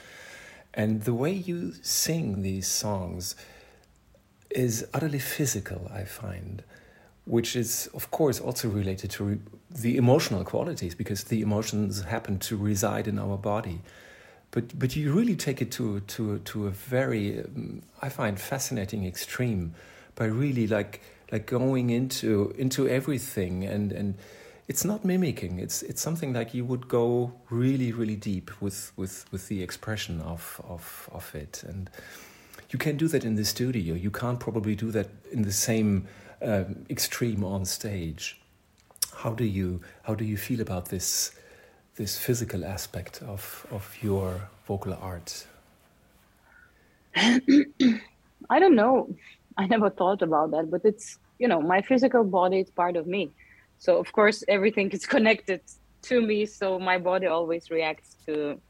And 0.75 1.01
the 1.01 1.15
way 1.15 1.31
you 1.31 1.73
sing 1.81 2.43
these 2.43 2.67
songs 2.67 3.35
is 4.49 4.85
utterly 4.93 5.19
physical, 5.19 5.89
I 5.93 6.03
find, 6.03 6.63
which 7.25 7.55
is, 7.55 7.89
of 7.93 8.09
course, 8.11 8.39
also 8.39 8.69
related 8.69 9.11
to 9.11 9.23
re- 9.23 9.39
the 9.69 9.97
emotional 9.97 10.43
qualities, 10.43 10.95
because 10.95 11.25
the 11.25 11.41
emotions 11.41 12.03
happen 12.03 12.39
to 12.39 12.57
reside 12.57 13.07
in 13.07 13.19
our 13.19 13.37
body. 13.37 13.81
But 14.51 14.79
but 14.79 14.95
you 14.95 15.13
really 15.13 15.35
take 15.35 15.61
it 15.61 15.71
to 15.73 15.99
to 15.99 16.39
to 16.39 16.67
a 16.67 16.69
very 16.69 17.39
um, 17.39 17.81
I 18.01 18.09
find 18.09 18.39
fascinating 18.39 19.05
extreme 19.05 19.73
by 20.15 20.25
really 20.25 20.67
like 20.67 21.01
like 21.31 21.45
going 21.45 21.89
into 21.89 22.53
into 22.57 22.87
everything 22.87 23.65
and 23.65 23.91
and 23.91 24.15
it's 24.67 24.85
not 24.85 25.03
mimicking. 25.03 25.59
It's 25.59 25.81
it's 25.83 26.01
something 26.01 26.33
like 26.33 26.53
you 26.53 26.65
would 26.65 26.87
go 26.87 27.33
really 27.49 27.91
really 27.91 28.15
deep 28.15 28.51
with 28.61 28.91
with 28.95 29.25
with 29.31 29.47
the 29.47 29.61
expression 29.63 30.21
of 30.21 30.61
of 30.67 31.09
of 31.11 31.35
it. 31.35 31.63
And 31.67 31.89
you 32.69 32.79
can 32.79 32.97
do 32.97 33.07
that 33.07 33.23
in 33.23 33.35
the 33.35 33.45
studio 33.45 33.95
you 33.95 34.11
can't 34.11 34.39
probably 34.39 34.75
do 34.75 34.91
that 34.91 35.09
in 35.31 35.41
the 35.43 35.51
same 35.51 36.07
um, 36.41 36.85
extreme 36.89 37.43
on 37.43 37.65
stage 37.65 38.39
how 39.15 39.31
do 39.33 39.43
you 39.43 39.81
how 40.03 40.13
do 40.13 40.25
you 40.25 40.37
feel 40.37 40.61
about 40.61 40.89
this 40.89 41.31
this 41.97 42.17
physical 42.17 42.63
aspect 42.63 43.21
of, 43.23 43.65
of 43.71 43.97
your 44.01 44.49
vocal 44.65 44.93
art? 45.01 45.45
I 47.15 48.59
don't 48.59 48.75
know. 48.75 49.15
I 49.57 49.65
never 49.65 49.89
thought 49.89 50.21
about 50.21 50.51
that, 50.51 50.69
but 50.69 50.81
it's, 50.85 51.17
you 51.39 51.47
know, 51.47 51.59
my 51.59 51.81
physical 51.81 52.23
body 52.23 52.59
is 52.59 52.69
part 52.69 52.95
of 52.95 53.07
me. 53.07 53.31
So, 53.79 53.97
of 53.97 54.11
course, 54.13 54.43
everything 54.47 54.91
is 54.91 55.05
connected 55.15 55.61
to 56.03 56.21
me. 56.21 56.45
So, 56.45 56.79
my 56.79 56.99
body 56.99 57.25
always 57.27 57.69
reacts 57.69 58.15
to. 58.27 58.61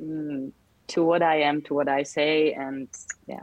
Mm, 0.00 0.52
to 0.94 1.04
what 1.04 1.22
I 1.22 1.42
am, 1.42 1.62
to 1.62 1.74
what 1.74 1.88
I 1.88 2.04
say, 2.04 2.52
and 2.52 2.88
yeah. 3.26 3.42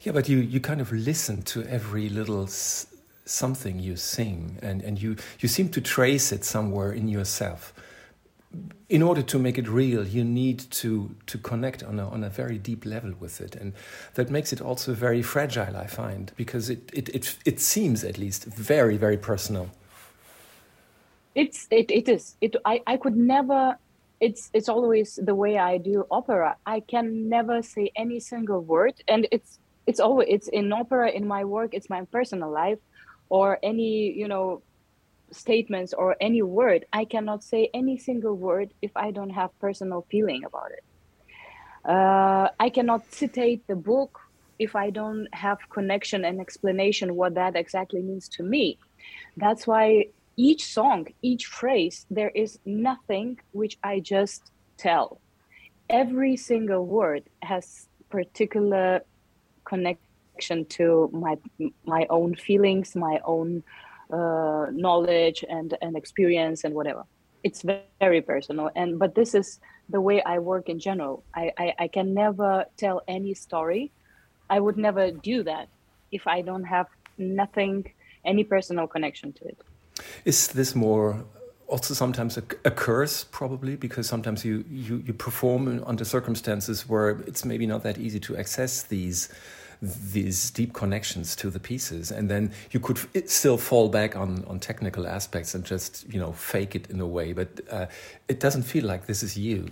Yeah, 0.00 0.12
but 0.12 0.28
you 0.28 0.38
you 0.38 0.60
kind 0.60 0.80
of 0.80 0.92
listen 0.92 1.42
to 1.42 1.62
every 1.64 2.08
little 2.08 2.48
something 3.26 3.78
you 3.78 3.96
sing 3.96 4.58
and, 4.62 4.82
and 4.82 5.00
you, 5.00 5.16
you 5.40 5.48
seem 5.48 5.68
to 5.70 5.80
trace 5.80 6.30
it 6.32 6.44
somewhere 6.44 6.92
in 6.92 7.08
yourself. 7.08 7.72
In 8.88 9.02
order 9.02 9.22
to 9.22 9.38
make 9.38 9.58
it 9.58 9.66
real, 9.66 10.06
you 10.06 10.22
need 10.22 10.58
to, 10.70 11.16
to 11.26 11.38
connect 11.38 11.82
on 11.82 11.98
a, 11.98 12.08
on 12.08 12.22
a 12.22 12.28
very 12.28 12.58
deep 12.58 12.84
level 12.84 13.12
with 13.18 13.40
it. 13.40 13.56
And 13.56 13.72
that 14.14 14.30
makes 14.30 14.52
it 14.52 14.60
also 14.60 14.92
very 14.92 15.22
fragile, 15.22 15.76
I 15.76 15.86
find, 15.86 16.32
because 16.36 16.70
it, 16.70 16.90
it, 16.92 17.08
it, 17.08 17.36
it 17.44 17.60
seems 17.60 18.04
at 18.04 18.18
least 18.18 18.44
very, 18.44 18.96
very 18.96 19.16
personal. 19.16 19.70
It's, 21.34 21.66
it, 21.70 21.90
it 21.90 22.08
is. 22.08 22.36
It, 22.40 22.54
I, 22.64 22.82
I 22.86 22.96
could 22.96 23.16
never 23.16 23.76
it's 24.26 24.42
it's 24.56 24.70
always 24.76 25.08
the 25.28 25.36
way 25.42 25.54
I 25.58 25.78
do 25.78 25.96
opera. 26.10 26.50
I 26.64 26.78
can 26.92 27.28
never 27.36 27.56
say 27.62 27.84
any 28.04 28.18
single 28.20 28.60
word, 28.72 28.94
and 29.12 29.22
it's 29.36 29.58
it's 29.86 30.00
always 30.00 30.28
it's 30.34 30.48
in 30.48 30.72
opera 30.72 31.10
in 31.18 31.24
my 31.34 31.42
work. 31.44 31.70
It's 31.76 31.90
my 31.96 32.02
personal 32.16 32.50
life 32.50 32.80
or 33.28 33.58
any 33.62 34.12
you 34.12 34.28
know 34.28 34.62
statements 35.30 35.92
or 35.92 36.16
any 36.20 36.42
word 36.42 36.84
i 36.92 37.04
cannot 37.04 37.42
say 37.42 37.68
any 37.74 37.98
single 37.98 38.36
word 38.36 38.72
if 38.82 38.92
i 38.96 39.10
don't 39.10 39.30
have 39.30 39.50
personal 39.58 40.06
feeling 40.10 40.44
about 40.44 40.70
it 40.70 40.84
uh, 41.90 42.48
i 42.60 42.68
cannot 42.68 43.02
citate 43.10 43.66
the 43.66 43.74
book 43.74 44.20
if 44.58 44.76
i 44.76 44.90
don't 44.90 45.26
have 45.32 45.58
connection 45.70 46.24
and 46.24 46.40
explanation 46.40 47.14
what 47.14 47.34
that 47.34 47.56
exactly 47.56 48.02
means 48.02 48.28
to 48.28 48.42
me 48.42 48.78
that's 49.36 49.66
why 49.66 50.06
each 50.36 50.66
song 50.66 51.06
each 51.22 51.46
phrase 51.46 52.06
there 52.10 52.30
is 52.34 52.58
nothing 52.64 53.38
which 53.52 53.78
i 53.82 54.00
just 54.00 54.50
tell. 54.76 55.20
Every 55.88 56.36
single 56.36 56.86
word 56.86 57.24
has 57.42 57.88
particular 58.10 59.02
connection 59.64 60.64
to 60.66 61.10
my 61.12 61.36
my 61.84 62.06
own 62.10 62.34
feelings 62.34 62.94
my 62.96 63.20
own 63.24 63.62
uh, 64.10 64.66
knowledge 64.70 65.44
and 65.48 65.76
and 65.82 65.96
experience 65.96 66.64
and 66.64 66.74
whatever. 66.74 67.04
It's 67.42 67.62
very 68.00 68.22
personal 68.22 68.70
and 68.74 68.98
but 68.98 69.14
this 69.14 69.34
is 69.34 69.60
the 69.90 70.00
way 70.00 70.22
i 70.22 70.38
work 70.38 70.68
in 70.68 70.78
general. 70.78 71.24
I, 71.34 71.52
I 71.58 71.74
i 71.84 71.88
can 71.88 72.14
never 72.14 72.64
tell 72.76 73.02
any 73.06 73.34
story. 73.34 73.92
I 74.48 74.60
would 74.60 74.76
never 74.76 75.10
do 75.10 75.42
that 75.44 75.68
if 76.12 76.26
i 76.26 76.42
don't 76.42 76.64
have 76.64 76.86
nothing 77.18 77.76
any 78.24 78.44
personal 78.44 78.86
connection 78.86 79.32
to 79.32 79.44
it 79.44 79.58
is 80.24 80.48
this 80.48 80.74
more 80.74 81.24
also 81.66 81.94
sometimes 81.94 82.36
a, 82.36 82.70
curse 82.70 83.24
probably? 83.24 83.76
Because 83.76 84.06
sometimes 84.06 84.44
you, 84.44 84.64
you 84.70 85.02
you 85.06 85.12
perform 85.12 85.82
under 85.86 86.04
circumstances 86.04 86.88
where 86.88 87.10
it's 87.26 87.44
maybe 87.44 87.66
not 87.66 87.82
that 87.82 87.98
easy 87.98 88.20
to 88.20 88.36
access 88.36 88.82
these 88.82 89.28
these 89.82 90.50
deep 90.50 90.72
connections 90.72 91.36
to 91.36 91.50
the 91.50 91.60
pieces. 91.60 92.10
And 92.10 92.30
then 92.30 92.52
you 92.70 92.80
could 92.80 92.98
still 93.28 93.58
fall 93.58 93.88
back 93.88 94.16
on 94.16 94.44
on 94.44 94.60
technical 94.60 95.06
aspects 95.06 95.54
and 95.54 95.64
just 95.64 96.06
you 96.12 96.20
know 96.20 96.32
fake 96.32 96.74
it 96.74 96.90
in 96.90 97.00
a 97.00 97.06
way. 97.06 97.32
But 97.32 97.48
uh, 97.70 97.86
it 98.28 98.40
doesn't 98.40 98.64
feel 98.64 98.84
like 98.84 99.06
this 99.06 99.22
is 99.22 99.36
you. 99.36 99.68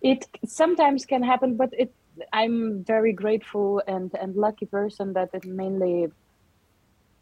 It 0.00 0.26
sometimes 0.46 1.06
can 1.06 1.22
happen 1.22 1.56
but 1.56 1.70
it 1.72 1.94
i'm 2.32 2.84
very 2.84 3.12
grateful 3.12 3.82
and 3.86 4.10
and 4.20 4.36
lucky 4.36 4.66
person 4.66 5.12
that 5.14 5.30
it 5.32 5.44
mainly 5.44 6.08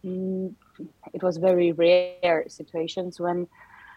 mm, 0.05 0.53
it 1.13 1.23
was 1.23 1.37
very 1.37 1.73
rare 1.73 2.45
situations 2.49 3.21
when 3.21 3.47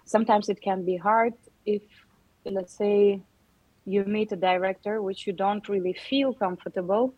sometimes 0.06 0.50
it 0.50 0.62
can 0.62 0.84
be 0.86 0.98
hard 0.98 1.34
if 1.66 1.82
let's 2.46 2.76
say 2.78 3.22
you 3.86 4.04
meet 4.06 4.32
a 4.32 4.36
director 4.36 5.02
which 5.02 5.28
you 5.28 5.34
don't 5.34 5.68
really 5.70 5.94
feel 5.94 6.34
comfortable 6.34 7.14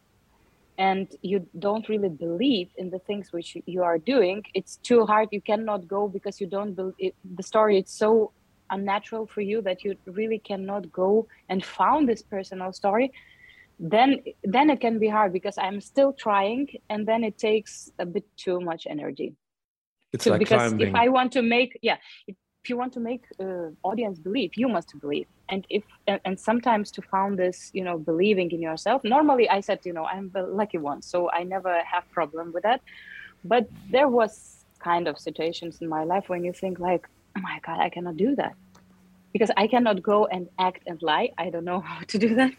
and 0.78 1.16
you 1.22 1.48
don't 1.60 1.88
really 1.88 2.10
believe 2.10 2.70
in 2.78 2.90
the 2.90 3.00
things 3.00 3.32
which 3.32 3.58
you 3.66 3.82
are 3.84 3.98
doing 3.98 4.44
it's 4.54 4.78
too 4.78 5.06
hard. 5.06 5.30
You 5.32 5.42
cannot 5.42 5.88
go 5.88 6.08
because 6.08 6.42
you 6.42 6.48
don't 6.48 6.74
believe 6.74 7.14
the 7.24 7.44
story 7.44 7.78
it's 7.78 7.98
so 7.98 8.32
unnatural 8.70 9.28
for 9.28 9.42
you 9.42 9.62
that 9.62 9.84
you 9.84 9.96
really 10.06 10.40
cannot 10.40 10.92
go 10.92 11.28
and 11.50 11.64
found 11.64 12.10
this 12.10 12.22
personal 12.22 12.74
story 12.74 13.12
then 13.80 14.20
then 14.44 14.70
it 14.70 14.80
can 14.80 15.00
be 15.00 15.08
hard 15.08 15.34
because 15.34 15.58
i'm 15.58 15.82
still 15.82 16.14
trying 16.14 16.68
and 16.90 17.06
then 17.06 17.24
it 17.24 17.38
takes 17.38 17.92
a 18.00 18.06
bit 18.06 18.26
too 18.38 18.60
much 18.60 18.88
energy 18.90 19.36
it's 20.16 20.24
so, 20.26 20.32
like 20.32 20.40
because 20.40 20.72
climbing. 20.72 20.88
if 20.88 20.96
i 20.96 21.08
want 21.18 21.30
to 21.38 21.42
make 21.42 21.72
yeah 21.82 21.98
if 22.64 22.70
you 22.70 22.78
want 22.82 22.94
to 22.98 23.02
make 23.12 23.24
uh, 23.40 23.70
audience 23.90 24.18
believe 24.18 24.52
you 24.56 24.68
must 24.68 24.90
believe 25.00 25.28
and 25.50 25.62
if 25.70 25.84
and, 26.08 26.20
and, 26.26 26.36
sometimes 26.50 26.86
to 26.96 27.02
found 27.14 27.38
this 27.38 27.58
you 27.78 27.84
know 27.88 27.98
believing 28.12 28.50
in 28.56 28.62
yourself 28.70 29.00
normally 29.04 29.46
i 29.58 29.60
said 29.68 29.80
you 29.88 29.94
know 29.98 30.06
i'm 30.06 30.28
the 30.38 30.44
lucky 30.62 30.80
one 30.92 31.00
so 31.12 31.18
i 31.40 31.42
never 31.44 31.74
have 31.92 32.04
problem 32.20 32.46
with 32.56 32.64
that 32.64 32.82
but 33.44 33.64
there 33.96 34.10
was 34.20 34.66
kind 34.80 35.06
of 35.08 35.16
situations 35.20 35.74
in 35.82 35.88
my 35.98 36.04
life 36.04 36.26
when 36.32 36.44
you 36.48 36.54
think 36.62 36.80
like 36.80 37.04
oh 37.38 37.42
my 37.42 37.60
god 37.66 37.80
i 37.80 37.90
cannot 37.96 38.18
do 38.18 38.36
that 38.36 38.56
because 39.36 39.52
I 39.58 39.68
cannot 39.68 40.02
go 40.02 40.28
and 40.28 40.48
act 40.60 40.84
and 40.88 40.98
lie. 41.02 41.28
I 41.38 41.50
don't 41.50 41.66
know 41.66 41.82
how 41.90 42.00
to 42.08 42.18
do 42.18 42.36
that. 42.36 42.54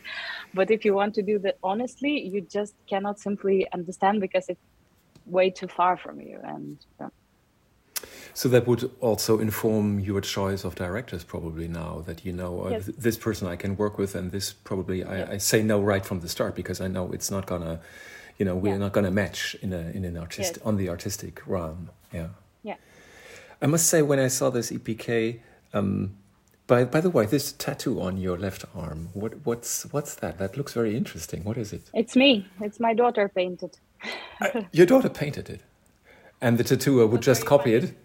But 0.52 0.70
if 0.70 0.84
you 0.84 0.92
want 0.92 1.14
to 1.14 1.22
do 1.22 1.38
that 1.38 1.56
honestly, 1.62 2.14
you 2.32 2.42
just 2.42 2.74
cannot 2.86 3.18
simply 3.18 3.66
understand 3.72 4.20
because 4.20 4.44
it's 4.50 4.60
way 5.24 5.48
too 5.48 5.68
far 5.68 5.96
from 5.96 6.20
you. 6.20 6.38
And 6.44 6.76
yeah. 7.00 7.08
So 8.34 8.48
that 8.50 8.66
would 8.66 8.90
also 9.00 9.38
inform 9.38 9.98
your 10.00 10.20
choice 10.20 10.64
of 10.64 10.74
directors, 10.74 11.24
probably 11.24 11.68
now 11.68 12.02
that 12.06 12.24
you 12.26 12.32
know 12.32 12.64
uh, 12.66 12.70
Yes. 12.70 12.90
this 12.98 13.16
person 13.16 13.48
I 13.48 13.56
can 13.56 13.76
work 13.76 13.96
with, 13.98 14.14
and 14.14 14.30
this 14.30 14.52
probably 14.52 15.02
I, 15.04 15.18
Yeah. 15.18 15.34
I 15.34 15.38
say 15.38 15.62
no 15.62 15.80
right 15.80 16.04
from 16.04 16.20
the 16.20 16.28
start 16.28 16.54
because 16.54 16.80
I 16.84 16.88
know 16.88 17.12
it's 17.12 17.30
not 17.30 17.46
gonna, 17.46 17.80
you 18.38 18.44
know, 18.44 18.54
we're 18.54 18.72
Yeah. 18.74 18.78
not 18.84 18.92
gonna 18.92 19.10
match 19.10 19.56
in 19.62 19.72
a 19.72 19.90
in 19.96 20.04
an 20.04 20.16
artist 20.16 20.56
Yes. 20.56 20.66
on 20.66 20.76
the 20.76 20.88
artistic 20.90 21.40
realm. 21.46 21.88
Yeah. 22.12 22.28
Yeah. 22.62 22.76
I 23.62 23.66
must 23.66 23.86
say, 23.86 24.02
when 24.02 24.18
I 24.18 24.28
saw 24.28 24.50
this 24.50 24.70
EPK, 24.70 25.40
um, 25.72 26.10
by 26.66 26.84
by 26.84 27.00
the 27.00 27.10
way, 27.10 27.24
this 27.26 27.52
tattoo 27.52 28.00
on 28.02 28.18
your 28.18 28.36
left 28.38 28.64
arm, 28.74 29.08
what 29.14 29.32
what's 29.46 29.86
what's 29.92 30.14
that? 30.16 30.36
That 30.38 30.56
looks 30.58 30.74
very 30.74 30.94
interesting. 30.96 31.42
What 31.44 31.56
is 31.56 31.72
it? 31.72 31.82
It's 31.94 32.14
me. 32.16 32.44
It's 32.60 32.78
my 32.80 32.92
daughter 32.94 33.28
painted. 33.34 33.78
Your 34.72 34.86
daughter 34.86 35.08
painted 35.08 35.48
it, 35.48 35.60
and 36.40 36.58
the 36.58 36.64
tattooer 36.64 37.06
would 37.06 37.22
just 37.22 37.44
copy 37.44 37.78
funny. 37.78 37.92
it. 37.92 37.98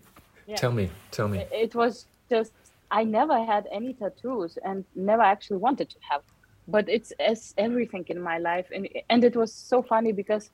Yeah. 0.47 0.55
Tell 0.55 0.71
me, 0.71 0.89
tell 1.11 1.27
me. 1.27 1.45
It 1.51 1.75
was 1.75 2.07
just 2.29 2.53
I 2.89 3.03
never 3.03 3.43
had 3.43 3.67
any 3.71 3.93
tattoos 3.93 4.57
and 4.63 4.85
never 4.95 5.21
actually 5.21 5.57
wanted 5.57 5.89
to 5.89 5.99
have. 6.09 6.21
But 6.67 6.89
it's 6.89 7.11
as 7.19 7.53
everything 7.57 8.05
in 8.07 8.21
my 8.21 8.37
life, 8.37 8.67
and 8.73 8.87
and 9.09 9.23
it 9.23 9.35
was 9.35 9.53
so 9.53 9.81
funny 9.81 10.11
because 10.11 10.49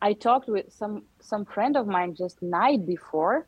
I 0.00 0.12
talked 0.12 0.48
with 0.48 0.72
some 0.72 1.04
some 1.20 1.44
friend 1.44 1.76
of 1.76 1.86
mine 1.86 2.14
just 2.14 2.42
night 2.42 2.86
before, 2.86 3.46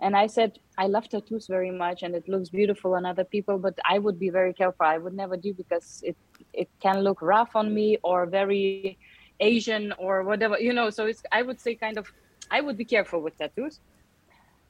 and 0.00 0.16
I 0.16 0.26
said 0.26 0.58
I 0.78 0.86
love 0.86 1.08
tattoos 1.08 1.46
very 1.46 1.70
much 1.70 2.02
and 2.02 2.14
it 2.14 2.28
looks 2.28 2.48
beautiful 2.48 2.94
on 2.94 3.04
other 3.04 3.24
people, 3.24 3.58
but 3.58 3.78
I 3.88 3.98
would 3.98 4.18
be 4.18 4.30
very 4.30 4.54
careful. 4.54 4.86
I 4.86 4.98
would 4.98 5.14
never 5.14 5.36
do 5.36 5.52
because 5.52 6.02
it 6.04 6.16
it 6.52 6.68
can 6.80 7.00
look 7.00 7.20
rough 7.20 7.54
on 7.54 7.74
me 7.74 7.98
or 8.02 8.26
very 8.26 8.98
Asian 9.40 9.92
or 9.98 10.22
whatever, 10.22 10.58
you 10.58 10.72
know. 10.72 10.88
So 10.90 11.06
it's 11.06 11.22
I 11.32 11.42
would 11.42 11.60
say 11.60 11.74
kind 11.74 11.98
of 11.98 12.06
I 12.50 12.60
would 12.60 12.76
be 12.76 12.84
careful 12.84 13.22
with 13.22 13.36
tattoos, 13.38 13.80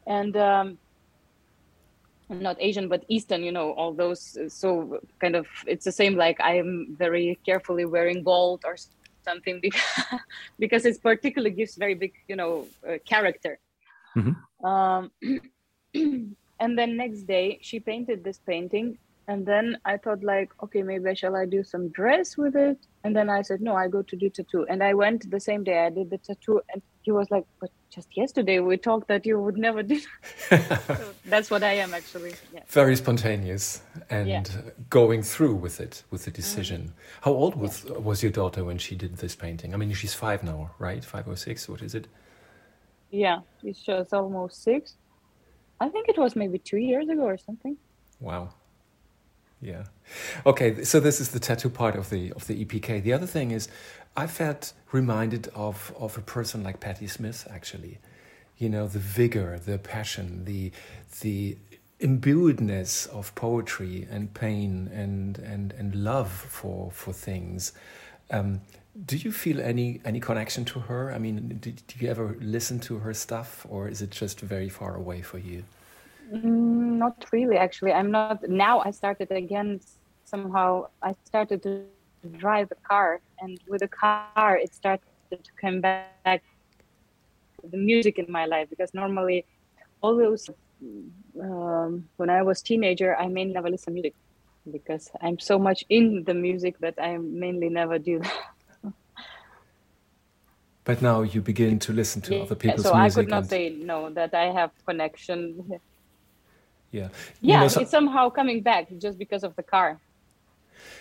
and 0.07 0.37
um, 0.37 0.79
not 2.29 2.57
Asian 2.61 2.89
but 2.89 3.05
Eastern, 3.09 3.43
you 3.43 3.53
know, 3.53 3.73
all 3.73 3.93
those. 3.95 4.37
uh, 4.41 4.49
So 4.49 4.99
kind 5.21 5.37
of 5.37 5.47
it's 5.67 5.85
the 5.85 5.93
same. 5.93 6.17
Like 6.17 6.41
I 6.41 6.57
am 6.59 6.97
very 6.99 7.39
carefully 7.45 7.85
wearing 7.85 8.23
gold 8.23 8.63
or 8.65 8.77
something 8.77 9.61
because 9.63 9.63
because 10.59 10.85
it 10.87 11.03
particularly 11.03 11.55
gives 11.55 11.77
very 11.77 11.95
big, 11.95 12.13
you 12.29 12.37
know, 12.37 12.67
uh, 12.89 12.99
character. 13.09 13.59
Mhm. 14.17 14.37
Um, 14.65 15.11
and 16.61 16.79
then 16.79 16.97
next 16.97 17.23
day 17.25 17.59
she 17.63 17.81
painted 17.81 18.25
this 18.25 18.39
painting 18.47 18.99
and 19.31 19.47
then 19.51 19.67
i 19.93 19.97
thought 20.03 20.23
like 20.35 20.51
okay 20.65 20.83
maybe 20.91 21.15
shall 21.21 21.37
i 21.43 21.45
do 21.57 21.63
some 21.73 21.85
dress 21.99 22.37
with 22.37 22.57
it. 22.69 22.79
And 23.05 23.13
then 23.17 23.29
i 23.39 23.41
said 23.49 23.61
no 23.69 23.75
i 23.83 23.87
go 23.97 24.01
to 24.11 24.17
do 24.23 24.29
tattoo. 24.37 24.63
And 24.71 24.79
i 24.91 24.93
went 25.03 25.21
the 25.35 25.43
same 25.49 25.63
day 25.69 25.79
i 25.87 25.91
did 25.99 26.09
the 26.15 26.19
tattoo. 26.29 26.61
And 26.71 26.83
he 27.07 27.13
was 27.19 27.27
like 27.35 27.47
but 27.61 27.71
just 27.97 28.09
yesterday 28.23 28.59
we 28.71 28.77
talked 28.89 29.07
that 29.13 29.25
you 29.29 29.37
would 29.45 29.59
never 29.67 29.83
do 29.93 29.99
so 30.49 31.05
that's 31.33 31.49
what 31.53 31.63
i 31.63 31.75
am 31.85 31.95
actually. 32.01 32.35
Yeah. 32.57 32.65
Very 32.81 32.97
spontaneous 33.05 33.65
and 34.17 34.29
Yeah. 34.29 34.43
Mm-hmm. 34.43 34.69
going 35.01 35.23
through 35.33 35.57
with 35.65 35.77
it 35.87 35.95
with 36.13 36.23
the 36.27 36.33
decision. 36.43 36.81
How 37.27 37.33
old 37.43 37.55
was 37.63 37.75
was 38.09 38.19
your 38.25 38.35
daughter 38.41 38.63
when 38.69 38.79
she 38.87 38.95
did 39.05 39.13
this 39.23 39.35
painting? 39.45 39.71
I 39.75 39.77
mean 39.81 39.93
she's 40.03 40.15
five 40.25 40.41
now 40.53 40.61
right? 40.87 41.05
Five 41.15 41.27
or 41.33 41.37
six 41.47 41.69
what 41.73 41.83
is 41.89 41.95
it? 42.01 42.07
Yeah 43.25 43.39
it's 43.69 43.83
just 43.91 44.13
almost 44.21 44.55
six. 44.71 44.83
I 45.85 45.89
think 45.93 46.05
it 46.13 46.19
was 46.25 46.33
maybe 46.43 46.59
two 46.71 46.83
years 46.91 47.07
ago 47.15 47.25
or 47.35 47.39
something. 47.49 47.77
Wow 48.31 48.45
yeah. 49.61 49.85
Okay 50.47 50.85
so 50.85 51.00
this 51.00 51.21
is 51.21 51.31
the 51.31 51.40
tattoo 51.40 51.69
part 51.69 51.95
of 51.95 52.11
the 52.11 52.33
of 52.33 52.47
the 52.47 52.64
epk 52.64 53.02
the 53.02 53.12
other 53.12 53.26
thing 53.26 53.50
is 53.50 53.69
i 54.17 54.26
felt 54.26 54.73
reminded 54.93 55.49
of 55.55 55.93
of 55.99 56.17
a 56.17 56.21
person 56.21 56.62
like 56.62 56.81
patti 56.81 57.07
smith 57.07 57.47
actually. 57.50 57.99
You 58.57 58.68
know 58.68 58.87
the 58.87 58.99
vigor 58.99 59.59
the 59.59 59.79
passion 59.79 60.44
the 60.44 60.73
the 61.20 61.57
imbuedness 62.01 63.07
of 63.09 63.35
poetry 63.35 64.07
and 64.11 64.33
pain 64.33 64.88
and 64.92 65.38
and 65.38 65.73
and 65.73 65.94
love 65.94 66.31
for 66.31 66.90
for 66.90 67.12
things. 67.12 67.73
Um, 68.31 68.62
do 69.07 69.16
you 69.16 69.33
feel 69.33 69.61
any 69.61 70.01
any 70.05 70.20
connection 70.20 70.64
to 70.66 70.81
her? 70.81 71.12
I 71.12 71.18
mean 71.18 71.59
did, 71.61 71.83
did 71.87 72.01
you 72.01 72.09
ever 72.09 72.37
listen 72.40 72.81
to 72.81 72.99
her 72.99 73.14
stuff 73.14 73.66
or 73.68 73.88
is 73.88 74.03
it 74.03 74.11
just 74.11 74.40
very 74.40 74.68
far 74.68 74.94
away 74.94 75.23
for 75.23 75.38
you 75.38 75.64
not 76.31 77.25
really, 77.33 77.57
actually. 77.57 77.93
I'm 77.93 78.11
not. 78.11 78.49
Now 78.49 78.81
I 78.81 78.90
started 78.93 79.31
again. 79.31 79.81
Somehow 80.25 80.87
I 81.03 81.14
started 81.27 81.62
to 81.64 81.85
drive 82.38 82.69
a 82.71 82.77
car, 82.88 83.21
and 83.40 83.59
with 83.69 83.83
a 83.83 83.88
car, 83.88 84.57
it 84.57 84.73
started 84.75 85.03
to 85.33 85.53
come 85.61 85.81
back 85.81 86.43
the 87.62 87.77
music 87.77 88.19
in 88.19 88.27
my 88.31 88.47
life 88.47 88.69
because 88.71 88.95
normally, 88.95 89.45
all 90.03 90.16
those 90.16 90.49
um, 91.43 92.09
when 92.16 92.31
I 92.31 92.43
was 92.43 92.62
teenager, 92.62 93.16
I 93.16 93.27
mainly 93.29 93.55
never 93.55 93.69
listen 93.71 93.93
to 93.93 93.95
music 93.95 94.14
because 94.71 95.11
I'm 95.21 95.38
so 95.38 95.59
much 95.59 95.85
in 95.88 96.25
the 96.25 96.35
music 96.35 96.77
that 96.81 96.95
I 97.01 97.16
mainly 97.19 97.69
never 97.69 97.99
do 97.99 98.21
that. 98.21 98.93
but 100.85 101.03
now 101.03 101.23
you 101.23 101.43
begin 101.43 101.79
to 101.81 101.93
listen 101.93 102.23
to 102.23 102.35
Yeah, 102.37 102.43
other 102.43 102.55
people's 102.55 102.83
so 102.87 102.93
I 102.95 103.03
music 103.03 103.25
could 103.25 103.31
not 103.31 103.38
and- 103.43 103.51
say 103.51 103.69
no 103.71 104.11
that 104.11 104.33
I 104.35 104.53
have 104.53 104.71
connection. 104.87 105.59
Yeah 106.92 107.09
Yeah, 107.40 107.55
you 107.57 107.61
know, 107.61 107.68
so- 107.68 107.81
it's 107.81 107.90
somehow 107.90 108.31
coming 108.31 108.62
back 108.62 108.88
just 108.98 109.18
because 109.18 109.44
of 109.44 109.55
the 109.57 109.62
car. 109.62 109.98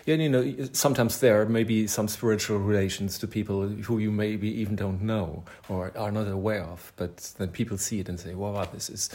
Yeah, 0.06 0.16
you 0.16 0.30
know, 0.30 0.70
sometimes 0.74 1.20
there 1.20 1.46
may 1.46 1.64
be 1.64 1.88
some 1.88 2.08
spiritual 2.08 2.58
relations 2.58 3.18
to 3.20 3.28
people 3.28 3.68
who 3.68 4.00
you 4.00 4.12
maybe 4.12 4.48
even 4.62 4.76
don't 4.76 5.02
know 5.02 5.44
or 5.70 5.92
are 5.98 6.12
not 6.12 6.28
aware 6.28 6.64
of, 6.64 6.92
but 6.96 7.18
then 7.38 7.50
people 7.50 7.78
see 7.78 8.00
it 8.00 8.10
and 8.10 8.20
say, 8.20 8.34
"Wow, 8.34 8.66
this 8.66 8.90
is 8.90 9.10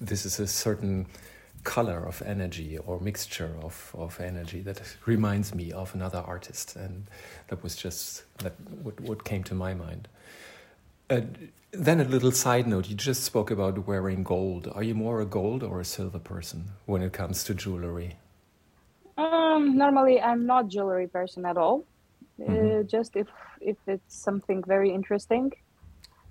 this 0.00 0.24
is 0.26 0.40
a 0.40 0.46
certain 0.46 1.06
color 1.64 2.06
of 2.06 2.22
energy 2.22 2.78
or 2.78 2.98
mixture 3.00 3.54
of, 3.62 3.90
of 3.94 4.18
energy 4.20 4.60
that 4.62 4.80
reminds 5.06 5.54
me 5.54 5.72
of 5.72 5.94
another 5.94 6.18
artist," 6.26 6.76
and 6.76 7.06
that 7.48 7.62
was 7.62 7.76
just 7.76 8.24
that 8.38 8.54
what 8.82 9.00
what 9.00 9.24
came 9.24 9.42
to 9.44 9.54
my 9.54 9.74
mind. 9.74 10.08
Uh, 11.10 11.20
then 11.72 12.00
a 12.00 12.04
little 12.04 12.32
side 12.32 12.66
note: 12.66 12.88
you 12.88 12.94
just 12.96 13.24
spoke 13.24 13.50
about 13.50 13.86
wearing 13.86 14.22
gold. 14.22 14.68
Are 14.74 14.82
you 14.82 14.94
more 14.94 15.20
a 15.20 15.26
gold 15.26 15.62
or 15.62 15.80
a 15.80 15.84
silver 15.84 16.18
person 16.18 16.72
when 16.86 17.02
it 17.02 17.12
comes 17.12 17.44
to 17.44 17.54
jewelry? 17.54 18.16
Um, 19.16 19.76
normally 19.76 20.20
I'm 20.20 20.46
not 20.46 20.68
jewelry 20.68 21.08
person 21.08 21.44
at 21.46 21.56
all. 21.56 21.86
Uh, 22.40 22.82
Mhm. 22.82 22.88
just 22.90 23.16
if 23.16 23.28
if 23.60 23.76
it's 23.86 24.22
something 24.24 24.62
very 24.66 24.90
interesting, 24.90 25.52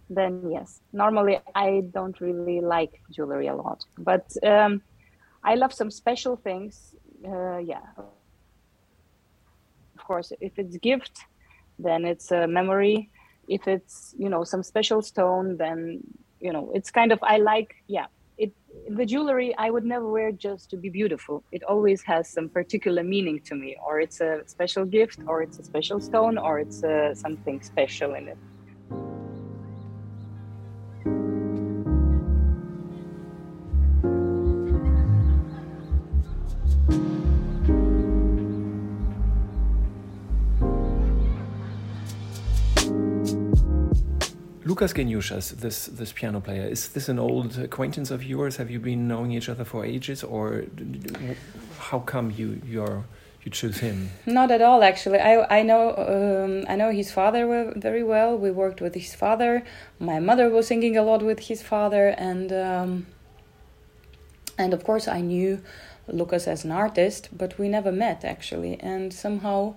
then 0.09 0.49
yes. 0.51 0.81
Normally 0.93 1.39
I 1.55 1.81
don't 1.93 2.19
really 2.21 2.61
like 2.61 3.01
jewelry 3.11 3.47
a 3.47 3.55
lot, 3.55 3.79
but 3.97 4.25
um, 4.43 4.81
I 5.43 5.55
love 5.55 5.73
some 5.73 5.91
special 5.91 6.35
things. 6.37 6.95
Uh, 7.25 7.57
yeah, 7.57 7.83
of 9.97 10.03
course. 10.05 10.31
If 10.41 10.57
it's 10.57 10.77
gift, 10.77 11.19
then 11.77 12.05
it's 12.05 12.31
a 12.31 12.47
memory. 12.47 13.11
If 13.49 13.67
it's 13.67 14.13
you 14.17 14.29
know 14.29 14.43
some 14.45 14.63
special 14.63 15.01
stone, 15.01 15.57
then 15.57 16.01
you 16.39 16.53
know 16.53 16.71
it's 16.75 16.91
kind 16.91 17.11
of 17.13 17.19
I 17.23 17.37
like 17.37 17.69
yeah 17.87 18.07
it 18.37 18.53
the 18.89 19.05
jewelry 19.05 19.53
i 19.57 19.69
would 19.69 19.83
never 19.85 20.09
wear 20.09 20.31
just 20.31 20.69
to 20.71 20.77
be 20.77 20.89
beautiful. 20.89 21.43
It 21.51 21.63
always 21.63 22.03
has 22.05 22.31
some 22.31 22.49
particular 22.49 23.03
meaning 23.03 23.41
to 23.47 23.55
me 23.55 23.75
or 23.85 23.99
it's 23.99 24.21
a 24.21 24.43
special 24.47 24.85
gift 24.85 25.19
or 25.27 25.41
it's 25.43 25.59
a 25.59 25.63
special 25.63 25.99
stone 26.01 26.37
or 26.37 26.59
it's 26.59 26.83
uh, 26.83 27.15
something 27.15 27.61
special 27.61 28.15
in 28.15 28.27
it 28.29 28.39
Lukas 44.79 44.93
Geniušas, 44.93 45.59
this 45.59 45.87
this 45.87 46.13
piano 46.13 46.39
player, 46.39 46.65
is 46.65 46.87
this 46.87 47.09
an 47.09 47.19
old 47.19 47.57
acquaintance 47.57 48.11
of 48.11 48.23
yours? 48.23 48.55
Have 48.55 48.71
you 48.71 48.79
been 48.79 49.09
knowing 49.09 49.33
each 49.33 49.49
other 49.49 49.65
for 49.65 49.83
ages, 49.83 50.23
or 50.23 50.63
how 51.77 51.99
come 51.99 52.31
you 52.31 52.61
you're 52.65 53.03
you 53.43 53.51
choose 53.51 53.79
him? 53.79 54.09
Not 54.25 54.51
at 54.51 54.61
all, 54.61 54.81
actually. 54.81 55.19
I 55.19 55.59
I 55.59 55.63
know 55.63 55.83
um, 55.97 56.63
I 56.69 56.77
know 56.77 56.91
his 56.91 57.11
father 57.11 57.73
very 57.75 58.03
well. 58.03 58.37
We 58.37 58.51
worked 58.51 58.79
with 58.79 58.95
his 58.95 59.13
father. 59.13 59.65
My 59.99 60.21
mother 60.21 60.49
was 60.49 60.67
singing 60.67 60.95
a 60.95 61.03
lot 61.03 61.21
with 61.23 61.39
his 61.49 61.61
father, 61.61 62.15
and 62.17 62.53
um, 62.53 63.07
and 64.57 64.73
of 64.73 64.85
course 64.85 65.09
I 65.09 65.19
knew 65.19 65.59
Lukas 66.07 66.47
as 66.47 66.63
an 66.63 66.71
artist, 66.71 67.27
but 67.37 67.59
we 67.59 67.67
never 67.67 67.91
met 67.91 68.23
actually. 68.23 68.79
And 68.79 69.13
somehow, 69.13 69.75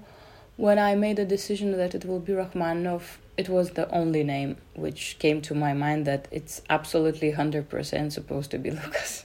when 0.56 0.78
I 0.78 0.94
made 0.94 1.18
a 1.18 1.24
decision 1.24 1.76
that 1.76 1.94
it 1.94 2.04
will 2.04 2.20
be 2.20 2.32
Rachmaninoff, 2.32 3.18
it 3.36 3.48
was 3.48 3.70
the 3.70 3.90
only 3.94 4.22
name 4.22 4.56
which 4.74 5.16
came 5.18 5.40
to 5.42 5.54
my 5.54 5.72
mind 5.72 6.06
that 6.06 6.28
it's 6.30 6.62
absolutely 6.68 7.30
hundred 7.32 7.68
percent 7.68 8.12
supposed 8.12 8.50
to 8.50 8.58
be 8.58 8.70
Lukas. 8.82 9.24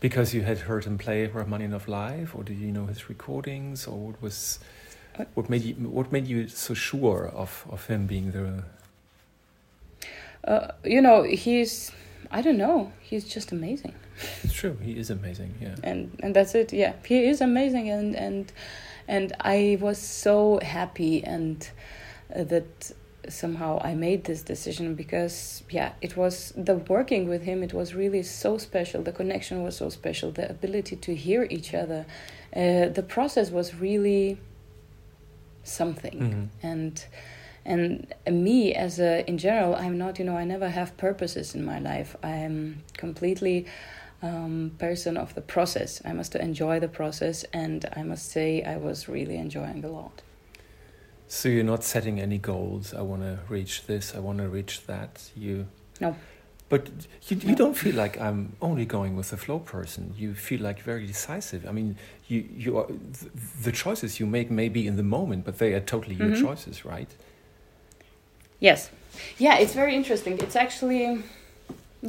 Because 0.00 0.32
you 0.32 0.42
had 0.42 0.58
heard 0.58 0.84
him 0.84 0.96
play 0.98 1.26
Rachmaninoff 1.26 1.88
live, 1.88 2.34
or 2.36 2.44
did 2.44 2.58
you 2.58 2.70
know 2.70 2.86
his 2.86 3.08
recordings, 3.08 3.86
or 3.86 3.98
what 3.98 4.22
was 4.22 4.58
Uh, 5.18 5.24
what 5.34 5.48
made 5.50 5.62
you 5.62 5.74
what 5.74 6.12
made 6.12 6.26
you 6.28 6.46
so 6.48 6.74
sure 6.74 7.26
of 7.34 7.64
of 7.70 7.86
him 7.86 8.06
being 8.06 8.30
the 8.32 8.62
Uh, 10.44 10.68
you 10.84 11.02
know, 11.02 11.24
he's, 11.24 11.90
I 12.30 12.40
don't 12.42 12.56
know, 12.56 12.92
he's 13.02 13.24
just 13.34 13.50
amazing. 13.52 13.94
It's 14.44 14.52
true. 14.54 14.76
He 14.80 14.92
is 14.96 15.10
amazing. 15.10 15.54
Yeah. 15.60 15.74
and 15.82 16.10
and 16.22 16.34
that's 16.36 16.54
it 16.54 16.72
yeah 16.72 16.92
he 17.04 17.26
is 17.28 17.40
amazing 17.40 17.88
and 17.90 18.14
and 18.16 18.52
and 19.08 19.32
i 19.40 19.76
was 19.80 19.98
so 19.98 20.60
happy 20.62 21.14
and 21.24 21.70
uh, 22.36 22.44
that 22.44 22.92
somehow 23.28 23.78
i 23.82 23.94
made 23.94 24.20
this 24.24 24.42
decision 24.42 24.94
because 24.94 25.62
yeah 25.70 25.90
it 26.00 26.16
was 26.16 26.52
the 26.56 26.76
working 26.94 27.28
with 27.28 27.42
him 27.42 27.62
it 27.62 27.74
was 27.74 27.94
really 27.94 28.22
so 28.22 28.56
special. 28.58 29.02
The 29.02 29.12
connection 29.12 29.62
was 29.62 29.76
so 29.76 29.88
special 29.90 30.30
the 30.30 30.48
ability 30.48 30.96
to 30.96 31.14
hear 31.14 31.46
each 31.50 31.74
other. 31.74 32.06
Uh, 32.56 32.88
the 32.98 33.04
process 33.16 33.50
was 33.50 33.74
really 33.74 34.38
something. 35.62 36.18
Mhm. 36.20 36.48
and 36.62 36.94
and 37.64 38.14
me 38.46 38.74
as 38.86 38.98
a 38.98 39.28
in 39.28 39.36
general 39.36 39.74
i'm 39.74 39.98
not 39.98 40.18
you 40.18 40.24
know 40.24 40.36
i 40.36 40.44
never 40.44 40.70
have 40.70 40.96
purposes 40.96 41.54
in 41.54 41.62
my 41.64 41.78
life. 41.78 42.16
I'm 42.22 42.82
completely 42.96 43.66
um, 44.22 44.72
person 44.78 45.16
of 45.16 45.34
the 45.34 45.40
process 45.40 46.02
i 46.04 46.12
must 46.12 46.34
enjoy 46.34 46.80
the 46.80 46.88
process 46.88 47.44
and 47.52 47.86
i 47.96 48.02
must 48.02 48.30
say 48.30 48.62
i 48.64 48.76
was 48.76 49.08
really 49.08 49.36
enjoying 49.36 49.84
a 49.84 49.88
lot 49.88 50.22
So 51.30 51.48
you're 51.48 51.70
not 51.74 51.84
setting 51.84 52.20
any 52.20 52.38
goals. 52.38 52.94
I 52.94 53.02
want 53.02 53.22
to 53.22 53.38
reach 53.54 53.84
this. 53.86 54.14
I 54.14 54.18
want 54.18 54.38
to 54.38 54.48
reach 54.48 54.86
that. 54.86 55.30
You. 55.36 55.66
No. 56.00 56.14
But 56.70 56.82
you, 57.28 57.36
you 57.36 57.48
No. 57.50 57.54
don't 57.62 57.76
feel 57.76 57.96
like 58.04 58.16
I'm 58.18 58.40
only 58.60 58.86
going 58.86 59.14
with 59.18 59.28
the 59.30 59.36
flow 59.36 59.58
person. 59.58 60.14
You 60.16 60.34
feel 60.34 60.62
like 60.68 60.80
very 60.92 61.06
decisive. 61.06 61.60
I 61.68 61.72
mean, 61.72 61.96
you 62.30 62.38
you 62.64 62.78
are 62.80 62.86
th- 62.86 63.32
the 63.66 63.72
choices 63.72 64.18
you 64.20 64.26
make 64.30 64.48
may 64.50 64.68
be 64.70 64.80
in 64.90 64.96
the 64.96 65.02
moment, 65.18 65.44
but 65.44 65.54
they 65.58 65.74
are 65.74 65.84
totally 65.84 66.16
your 66.16 66.30
Mhm. 66.32 66.40
choices, 66.46 66.84
right? 66.84 67.10
yes 68.60 68.90
yeah 69.38 69.60
it's 69.62 69.74
very 69.74 69.94
interesting 69.94 70.34
it's 70.44 70.56
actually 70.56 71.22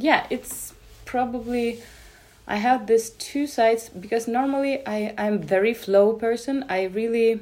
yeah 0.08 0.26
it's 0.30 0.72
probably 1.04 1.78
i 2.50 2.56
have 2.56 2.86
this 2.88 3.10
two 3.10 3.46
sides 3.46 3.88
because 3.88 4.26
normally 4.26 4.86
i 4.86 5.14
i'm 5.16 5.40
very 5.40 5.72
flow 5.72 6.12
person. 6.12 6.64
I 6.68 6.82
really 6.84 7.40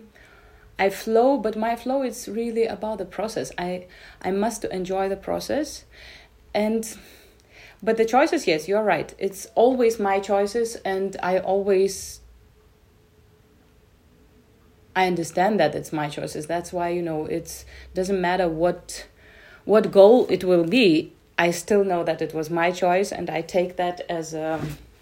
i 0.79 0.91
flow 0.91 1.39
but 1.39 1.57
my 1.57 1.75
flow 1.77 2.03
is 2.03 2.29
really 2.29 2.67
about 2.67 2.99
the 2.99 3.07
process. 3.07 3.51
I 3.59 3.87
i 4.23 4.31
must 4.31 4.65
enjoy 4.65 5.09
the 5.09 5.17
process. 5.17 5.85
And 6.55 6.83
but 7.83 7.97
the 7.97 8.05
choices 8.05 8.47
yes 8.47 8.69
you're 8.69 8.85
right. 8.85 9.15
It's 9.19 9.47
always 9.55 9.99
my 9.99 10.21
choices 10.21 10.77
and 10.85 11.17
i 11.23 11.39
always 11.39 12.21
i 14.95 15.07
understand 15.07 15.59
that 15.59 15.75
it's 15.75 15.93
my 15.93 16.09
choices. 16.11 16.47
That's 16.47 16.71
why 16.71 16.91
you 16.91 17.03
know 17.03 17.25
it's 17.25 17.65
doesn't 17.95 18.21
matter 18.21 18.47
what 18.47 19.07
what 19.65 19.91
goal 19.91 20.27
it 20.31 20.45
will 20.45 20.65
be 20.65 21.13
i 21.39 21.51
still 21.51 21.85
know 21.85 22.03
that 22.03 22.21
it 22.23 22.33
was 22.35 22.49
my 22.49 22.71
choice 22.71 23.13
and 23.13 23.29
i 23.29 23.41
take 23.43 23.77
that 23.77 24.01
as 24.09 24.33
a 24.33 24.59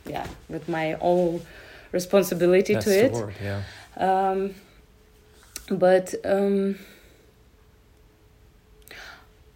yeah 0.09 0.27
with 0.49 0.69
my 0.69 0.95
own 1.01 1.43
responsibility 1.93 2.75
That's 2.75 2.85
to 2.85 2.91
the 2.91 3.05
it 3.05 3.13
word. 3.13 3.35
Yeah. 3.43 3.63
um, 3.97 4.55
but 5.71 6.15
um, 6.25 6.79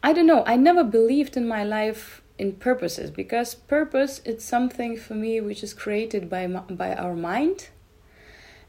I 0.03 0.13
don't 0.13 0.27
know. 0.27 0.43
I 0.47 0.57
never 0.57 0.83
believed 0.83 1.37
in 1.37 1.47
my 1.47 1.63
life 1.65 2.23
in 2.39 2.53
purposes 2.53 3.11
because 3.11 3.55
purpose 3.55 4.23
it's 4.25 4.45
something 4.45 4.97
for 4.97 5.15
me 5.15 5.41
which 5.41 5.63
is 5.63 5.75
created 5.75 6.31
by 6.31 6.47
by 6.47 6.95
our 6.95 7.15
mind, 7.15 7.69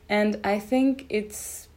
and 0.09 0.39
I 0.43 0.59
think 0.59 1.05
it's 1.09 1.67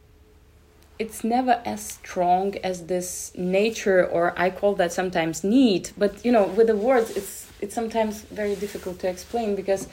it's 0.97 1.23
never 1.23 1.61
as 1.65 1.83
strong 1.85 2.55
as 2.63 2.85
this 2.87 3.31
nature 3.35 4.05
or 4.05 4.33
I 4.37 4.49
call 4.49 4.75
that 4.75 4.93
sometimes 4.93 5.43
need. 5.43 5.91
But 5.97 6.23
you 6.25 6.31
know, 6.31 6.43
with 6.43 6.67
the 6.67 6.75
words, 6.75 7.11
it's 7.11 7.44
it's 7.65 7.75
sometimes 7.75 8.21
very 8.21 8.55
difficult 8.55 8.99
to 8.99 9.07
explain 9.07 9.55
because 9.55 9.87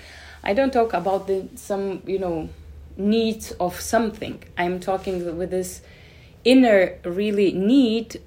I 0.44 0.52
don't 0.52 0.72
talk 0.72 0.92
about 0.92 1.26
the 1.26 1.48
some 1.56 2.02
you 2.06 2.18
know 2.18 2.50
need 2.96 3.40
of 3.58 3.80
something. 3.80 4.42
I'm 4.58 4.78
talking 4.78 5.38
with 5.38 5.50
this 5.50 5.80
inner 6.44 6.98
really 7.04 7.52
need. 7.52 8.20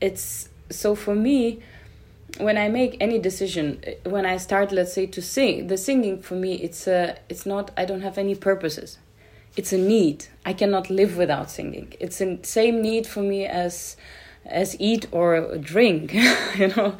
It's 0.00 0.48
so 0.70 0.94
for 0.94 1.14
me 1.14 1.60
when 2.38 2.56
I 2.56 2.68
make 2.68 2.96
any 3.00 3.18
decision, 3.18 3.82
when 4.04 4.24
I 4.24 4.38
start, 4.38 4.72
let's 4.72 4.94
say, 4.94 5.06
to 5.06 5.20
sing, 5.20 5.66
the 5.66 5.76
singing 5.76 6.22
for 6.22 6.34
me, 6.34 6.54
it's 6.54 6.86
a, 6.86 7.18
it's 7.28 7.44
not. 7.44 7.70
I 7.76 7.84
don't 7.84 8.00
have 8.00 8.16
any 8.16 8.34
purposes. 8.34 8.98
It's 9.56 9.72
a 9.72 9.78
need. 9.78 10.26
I 10.46 10.54
cannot 10.54 10.88
live 10.88 11.18
without 11.18 11.50
singing. 11.50 11.92
It's 12.00 12.18
the 12.18 12.38
same 12.42 12.80
need 12.80 13.06
for 13.06 13.20
me 13.20 13.44
as 13.46 13.96
as 14.46 14.80
eat 14.80 15.06
or 15.12 15.56
drink, 15.58 16.14
you 16.56 16.68
know. 16.68 16.96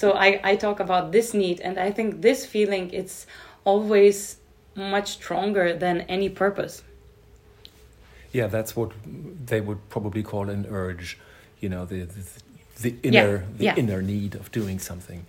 So 0.00 0.06
I 0.26 0.40
I 0.52 0.56
talk 0.56 0.80
about 0.80 1.12
this 1.12 1.32
need, 1.34 1.60
and 1.60 1.78
I 1.78 1.92
think 1.92 2.20
this 2.22 2.46
feeling 2.46 2.90
it's 2.92 3.26
always 3.64 4.36
much 4.74 5.08
stronger 5.18 5.66
than 5.78 6.00
any 6.08 6.28
purpose. 6.28 6.82
Yeah, 8.32 8.48
that's 8.48 8.74
what 8.76 8.90
they 9.46 9.60
would 9.60 9.78
probably 9.88 10.22
call 10.22 10.50
an 10.50 10.66
urge. 10.68 11.18
You 11.60 11.68
know, 11.68 11.84
the 11.86 12.00
the, 12.16 12.22
the 12.82 12.94
inner 13.02 13.44
the 13.58 13.64
yeah. 13.64 13.76
inner 13.76 14.02
need 14.02 14.34
of 14.34 14.50
doing 14.50 14.80
something. 14.80 15.20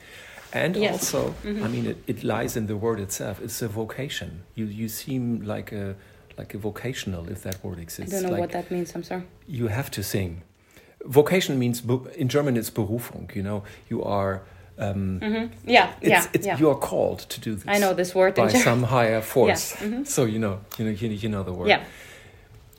And 0.53 0.75
Yes. 0.75 0.91
also, 0.93 1.33
Mhm. 1.43 1.63
I 1.65 1.67
mean, 1.67 1.85
it, 1.85 1.97
it 2.07 2.23
lies 2.23 2.55
in 2.55 2.67
the 2.67 2.75
word 2.75 2.99
itself. 2.99 3.41
It's 3.41 3.61
a 3.61 3.67
vocation. 3.67 4.29
You 4.55 4.65
you 4.65 4.87
seem 4.89 5.41
like 5.55 5.75
a 5.75 5.95
like 6.37 6.57
a 6.57 6.59
vocational, 6.59 7.29
if 7.31 7.39
that 7.43 7.57
word 7.63 7.79
exists 7.79 8.13
I 8.13 8.15
don't 8.15 8.23
know 8.25 8.31
like 8.37 8.41
what 8.41 8.51
that 8.51 8.71
means. 8.71 8.95
I'm 8.95 9.03
sorry. 9.03 9.23
you 9.47 9.67
have 9.69 9.89
to 9.91 10.01
sing. 10.03 10.41
Vocation 11.19 11.57
means 11.59 11.83
in 12.17 12.27
German 12.29 12.57
it's 12.57 12.71
Berufung. 12.71 13.35
You 13.35 13.43
know, 13.43 13.63
you 13.91 14.01
are. 14.03 14.41
Um, 14.77 15.19
hmm 15.21 15.45
Yeah, 15.65 15.93
it's, 16.01 16.09
yeah, 16.09 16.25
it's, 16.33 16.45
yeah. 16.45 16.57
You 16.59 16.69
are 16.69 16.75
called 16.79 17.19
to 17.29 17.39
do 17.39 17.55
this. 17.55 17.65
I 17.67 17.79
know 17.79 17.93
this 17.93 18.13
word. 18.13 18.35
by 18.35 18.49
some 18.53 18.83
higher 18.83 19.21
force. 19.33 19.73
mhm. 19.79 20.05
So 20.05 20.25
you 20.25 20.39
know, 20.39 20.59
you 20.77 20.85
know, 20.85 20.91
you, 20.91 21.09
you 21.09 21.29
know 21.29 21.43
the 21.43 21.53
word. 21.53 21.67
Yeah, 21.69 21.83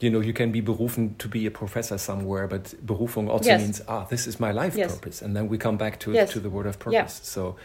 You 0.00 0.10
know, 0.10 0.20
you 0.20 0.32
can 0.34 0.52
be 0.52 0.60
berufen 0.62 1.16
to 1.18 1.28
be 1.28 1.46
a 1.46 1.50
professor 1.50 1.98
somewhere, 1.98 2.46
but 2.48 2.74
Berufung 2.86 3.28
also 3.30 3.48
Yes. 3.50 3.60
means 3.60 3.82
ah, 3.88 4.04
this 4.10 4.26
is 4.26 4.38
my 4.38 4.52
life 4.52 4.76
Yes. 4.78 4.92
purpose, 4.92 5.24
and 5.24 5.34
then 5.34 5.48
we 5.48 5.56
come 5.58 5.76
back 5.78 5.98
to 6.00 6.12
Yes. 6.12 6.32
to 6.32 6.40
the 6.40 6.50
word 6.50 6.66
of 6.66 6.76
Yeah. 6.76 7.02
purpose. 7.02 7.20
So, 7.24 7.56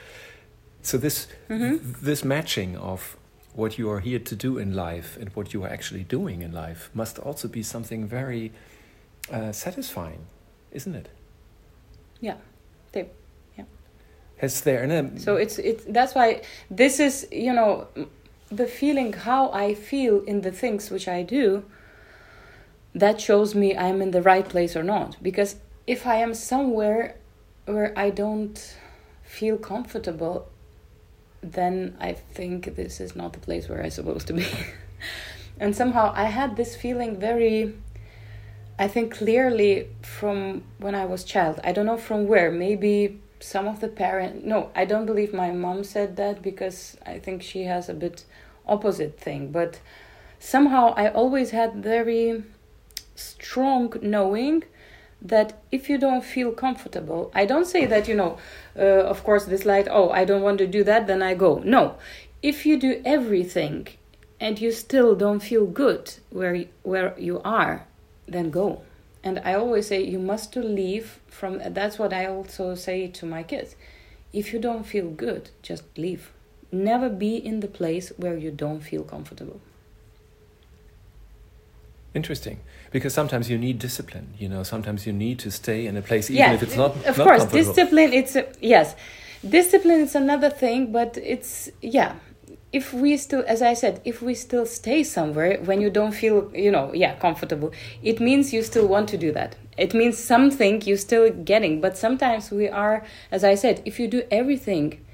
so 0.82 0.98
this 0.98 1.28
Mhm. 1.50 1.80
this 2.02 2.24
matching 2.24 2.78
of 2.78 3.18
what 3.54 3.78
you 3.78 3.92
are 3.92 4.00
here 4.00 4.20
to 4.20 4.36
do 4.36 4.58
in 4.58 4.74
life 4.74 5.20
and 5.20 5.30
what 5.36 5.54
you 5.54 5.64
are 5.66 5.74
actually 5.74 6.06
doing 6.08 6.42
in 6.42 6.52
life 6.54 6.90
must 6.94 7.20
also 7.20 7.48
be 7.50 7.64
something 7.64 8.08
very 8.10 8.52
uh, 9.30 9.52
satisfying, 9.52 10.26
isn't 10.72 10.96
it? 10.96 11.10
yeah. 12.22 12.36
There 14.42 14.84
and 14.84 15.22
So 15.22 15.36
it's 15.36 15.60
it's 15.60 15.84
that's 15.88 16.16
why 16.16 16.42
this 16.72 17.00
is 17.00 17.28
you 17.32 17.54
know 17.54 17.88
the 18.50 18.66
feeling 18.66 19.14
how 19.14 19.52
I 19.52 19.76
feel 19.76 20.24
in 20.24 20.42
the 20.42 20.52
things 20.52 20.90
which 20.90 21.08
I 21.08 21.22
do. 21.22 21.64
That 22.94 23.22
shows 23.22 23.56
me 23.56 23.78
I'm 23.78 24.02
in 24.02 24.12
the 24.12 24.22
right 24.22 24.48
place 24.48 24.76
or 24.76 24.84
not. 24.84 25.16
Because 25.22 25.56
if 25.86 26.06
I 26.06 26.16
am 26.16 26.34
somewhere 26.34 27.16
where 27.66 27.94
I 27.96 28.10
don't 28.10 28.76
feel 29.24 29.58
comfortable, 29.58 30.50
then 31.42 31.96
I 32.00 32.14
think 32.14 32.76
this 32.76 33.00
is 33.00 33.16
not 33.16 33.34
the 33.34 33.40
place 33.40 33.70
where 33.70 33.82
I'm 33.82 33.92
supposed 33.92 34.28
to 34.28 34.34
be. 34.34 34.46
and 35.60 35.76
somehow 35.76 36.12
I 36.16 36.26
had 36.26 36.58
this 36.58 36.76
feeling 36.76 37.18
very 37.20 37.76
I 38.80 38.88
think 38.88 39.14
clearly 39.14 39.90
from 40.02 40.64
when 40.80 40.96
I 40.96 41.06
was 41.06 41.24
child. 41.24 41.60
I 41.64 41.72
don't 41.72 41.86
know 41.86 41.98
from 41.98 42.28
where. 42.28 42.52
Maybe 42.52 43.22
some 43.42 43.68
of 43.68 43.80
the 43.80 43.88
parent. 43.88 44.46
No, 44.46 44.70
I 44.76 44.86
don't 44.86 45.06
believe 45.06 45.34
my 45.34 45.52
mom 45.52 45.84
said 45.84 46.16
that 46.18 46.42
because 46.42 46.98
I 47.06 47.20
think 47.20 47.42
she 47.42 47.64
has 47.64 47.90
a 47.90 47.94
bit 47.94 48.26
opposite 48.68 49.20
thing. 49.20 49.52
But 49.52 49.80
somehow 50.40 50.94
I 50.96 51.10
always 51.10 51.52
had 51.52 51.76
very 51.76 52.44
strong 53.16 53.94
knowing 54.02 54.64
that 55.22 55.62
if 55.72 55.90
you 55.90 55.98
don't 55.98 56.24
feel 56.24 56.52
comfortable, 56.52 57.32
I 57.36 57.46
don't 57.46 57.66
say 57.66 57.86
that 57.86 58.08
you 58.08 58.16
know. 58.16 58.38
Uh, 58.78 59.04
of 59.14 59.24
course, 59.24 59.46
this 59.46 59.66
light. 59.66 59.88
Oh, 59.90 60.10
I 60.10 60.26
don't 60.26 60.42
want 60.42 60.58
to 60.60 60.68
do 60.68 60.84
that. 60.84 61.08
Then 61.08 61.22
I 61.22 61.36
go. 61.36 61.62
No, 61.64 61.98
if 62.42 62.66
you 62.66 62.78
do 62.78 63.02
everything 63.06 63.88
and 64.40 64.60
you 64.60 64.72
still 64.72 65.16
don't 65.16 65.40
feel 65.40 65.66
good 65.66 66.14
where 66.32 66.66
where 66.84 67.18
you 67.18 67.40
are 67.46 67.88
then 68.28 68.50
go 68.50 68.82
and 69.24 69.40
i 69.40 69.54
always 69.54 69.88
say 69.88 70.02
you 70.02 70.20
must 70.20 70.56
leave 70.56 71.20
from 71.28 71.62
that's 71.70 71.98
what 72.00 72.14
i 72.14 72.26
also 72.26 72.76
say 72.76 73.08
to 73.08 73.26
my 73.26 73.44
kids 73.44 73.76
if 74.34 74.54
you 74.54 74.60
don't 74.60 74.86
feel 74.86 75.10
good 75.10 75.50
just 75.62 75.84
leave 75.98 76.32
never 76.72 77.10
be 77.10 77.36
in 77.36 77.60
the 77.60 77.68
place 77.68 78.12
where 78.18 78.38
you 78.38 78.52
don't 78.52 78.82
feel 78.82 79.04
comfortable 79.04 79.60
interesting 82.14 82.60
because 82.92 83.14
sometimes 83.14 83.50
you 83.50 83.58
need 83.58 83.80
discipline. 83.80 84.34
You 84.38 84.50
know, 84.50 84.64
sometimes 84.64 85.08
you 85.08 85.14
need 85.14 85.40
to 85.40 85.52
stay 85.52 85.86
in 85.88 85.96
a 85.98 86.02
place 86.02 86.30
even 86.30 86.52
if 86.52 86.64
it's 86.64 86.76
not. 86.76 86.96
of 87.06 87.18
not 87.18 87.28
course 87.28 87.42
comfortable. 87.44 87.74
discipline 87.74 88.14
it's 88.14 88.36
a, 88.36 88.48
yes 88.60 88.96
discipline 89.48 90.02
is 90.02 90.14
another 90.16 90.50
thing 90.50 90.92
but 90.92 91.18
it's 91.18 91.70
yeah 91.82 92.16
if 92.74 92.94
we 92.94 93.18
still 93.18 93.44
as 93.48 93.62
i 93.62 93.74
said 93.74 94.02
if 94.06 94.22
we 94.22 94.34
still 94.34 94.66
stay 94.66 95.04
somewhere 95.04 95.60
when 95.66 95.82
you 95.82 95.90
don't 95.90 96.14
feel 96.14 96.50
you 96.56 96.72
know 96.72 96.94
yeah 96.94 97.16
comfortable 97.16 97.72
it 98.02 98.20
means 98.20 98.54
you 98.54 98.64
still 98.64 98.88
want 98.88 99.10
to 99.10 99.18
do 99.18 99.32
that. 99.32 99.56
It 99.78 99.94
means 99.94 100.18
something 100.18 100.82
you're 100.82 100.98
still 100.98 101.32
getting. 101.32 101.82
But 101.82 101.98
sometimes 101.98 102.52
we 102.52 102.68
are 102.70 103.04
as 103.32 103.44
i 103.44 103.56
said 103.56 103.82
if 103.86 104.00
you 104.00 104.08
do 104.08 104.24
everything 104.32 105.06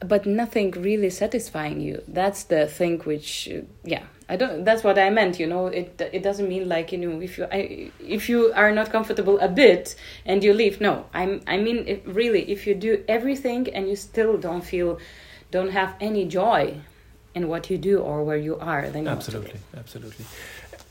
but 0.00 0.26
nothing 0.26 0.70
really 0.72 1.08
satisfying 1.08 1.80
you 1.80 2.02
that's 2.08 2.44
the 2.44 2.66
thing 2.66 2.98
which 3.00 3.48
yeah 3.84 4.02
i 4.28 4.36
don't 4.36 4.64
that's 4.64 4.84
what 4.84 4.98
i 4.98 5.08
meant 5.08 5.40
you 5.40 5.46
know. 5.46 5.66
It 5.68 6.00
it 6.12 6.22
doesn't 6.22 6.48
mean 6.48 6.68
like 6.68 6.92
you 6.92 6.98
know 6.98 7.20
if 7.20 7.38
you 7.38 7.44
I, 7.50 7.90
if 8.00 8.28
you 8.28 8.52
are 8.54 8.72
not 8.72 8.90
comfortable 8.90 9.38
a 9.40 9.48
bit 9.48 9.94
and 10.26 10.44
you 10.44 10.52
leave 10.52 10.80
no. 10.80 11.06
I'm 11.14 11.40
i 11.46 11.56
mean 11.56 11.84
if, 11.86 12.00
really 12.04 12.42
if 12.50 12.66
you 12.66 12.74
do 12.74 13.02
everything 13.08 13.68
and 13.74 13.88
you 13.88 13.96
still 13.96 14.36
don't 14.36 14.64
feel 14.64 14.98
don't 15.50 15.70
have 15.70 15.94
any 16.00 16.24
joy 16.24 16.80
in 17.34 17.48
what 17.48 17.70
you 17.70 17.78
do 17.78 17.98
or 17.98 18.22
where 18.24 18.36
you 18.36 18.56
are 18.58 18.88
then 18.90 19.08
absolutely 19.08 19.60
absolutely. 19.76 20.24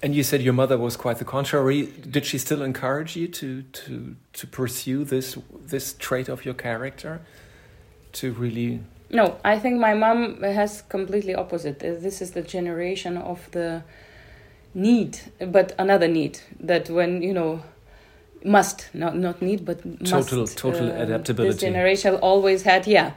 And 0.01 0.13
you 0.13 0.21
said 0.21 0.41
your 0.41 0.51
mother 0.51 0.77
was 0.77 0.97
quite 0.97 1.19
the 1.19 1.23
contrary. 1.23 1.83
Did 1.85 2.25
she 2.25 2.37
still 2.37 2.61
encourage 2.61 3.15
you 3.15 3.29
to 3.29 3.61
to 3.61 4.15
to 4.33 4.47
pursue 4.47 5.05
this 5.05 5.37
this 5.65 5.93
trait 5.93 6.27
of 6.27 6.43
your 6.43 6.53
character 6.53 7.21
to 8.13 8.31
really 8.33 8.81
no 9.09 9.37
i 9.43 9.57
think 9.57 9.79
my 9.79 9.93
mom 9.93 10.41
has 10.41 10.81
completely 10.83 11.33
opposite. 11.35 11.79
This 11.79 12.21
is 12.21 12.31
the 12.31 12.41
generation 12.41 13.17
of 13.17 13.49
the 13.51 13.83
need 14.73 15.19
but 15.39 15.73
another 15.77 16.07
need 16.07 16.39
that 16.59 16.89
when 16.89 17.21
you 17.21 17.33
know 17.33 17.61
must 18.43 18.89
not 18.93 19.15
not 19.15 19.41
need 19.41 19.63
but 19.63 19.79
total 20.05 20.39
must, 20.41 20.57
total 20.57 20.89
uh, 20.89 21.03
adaptability. 21.03 21.51
this 21.51 21.61
generation 21.61 22.15
always 22.15 22.63
had 22.63 22.85
yeah 22.87 23.11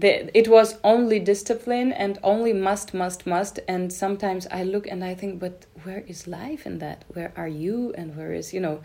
the, 0.00 0.36
it 0.36 0.48
was 0.48 0.78
only 0.82 1.18
discipline 1.18 1.92
and 1.92 2.18
only 2.22 2.52
must 2.52 2.94
must 2.94 3.26
must. 3.26 3.60
And 3.68 3.92
sometimes 3.92 4.46
i 4.50 4.62
look 4.62 4.86
and 4.86 5.04
i 5.04 5.14
think 5.14 5.38
but 5.38 5.66
where 5.84 6.04
is 6.06 6.26
life 6.26 6.66
in 6.66 6.78
that? 6.78 7.04
Where 7.08 7.32
are 7.36 7.48
you 7.48 7.92
and 7.96 8.16
where 8.16 8.32
is 8.32 8.52
you 8.54 8.60
know? 8.60 8.80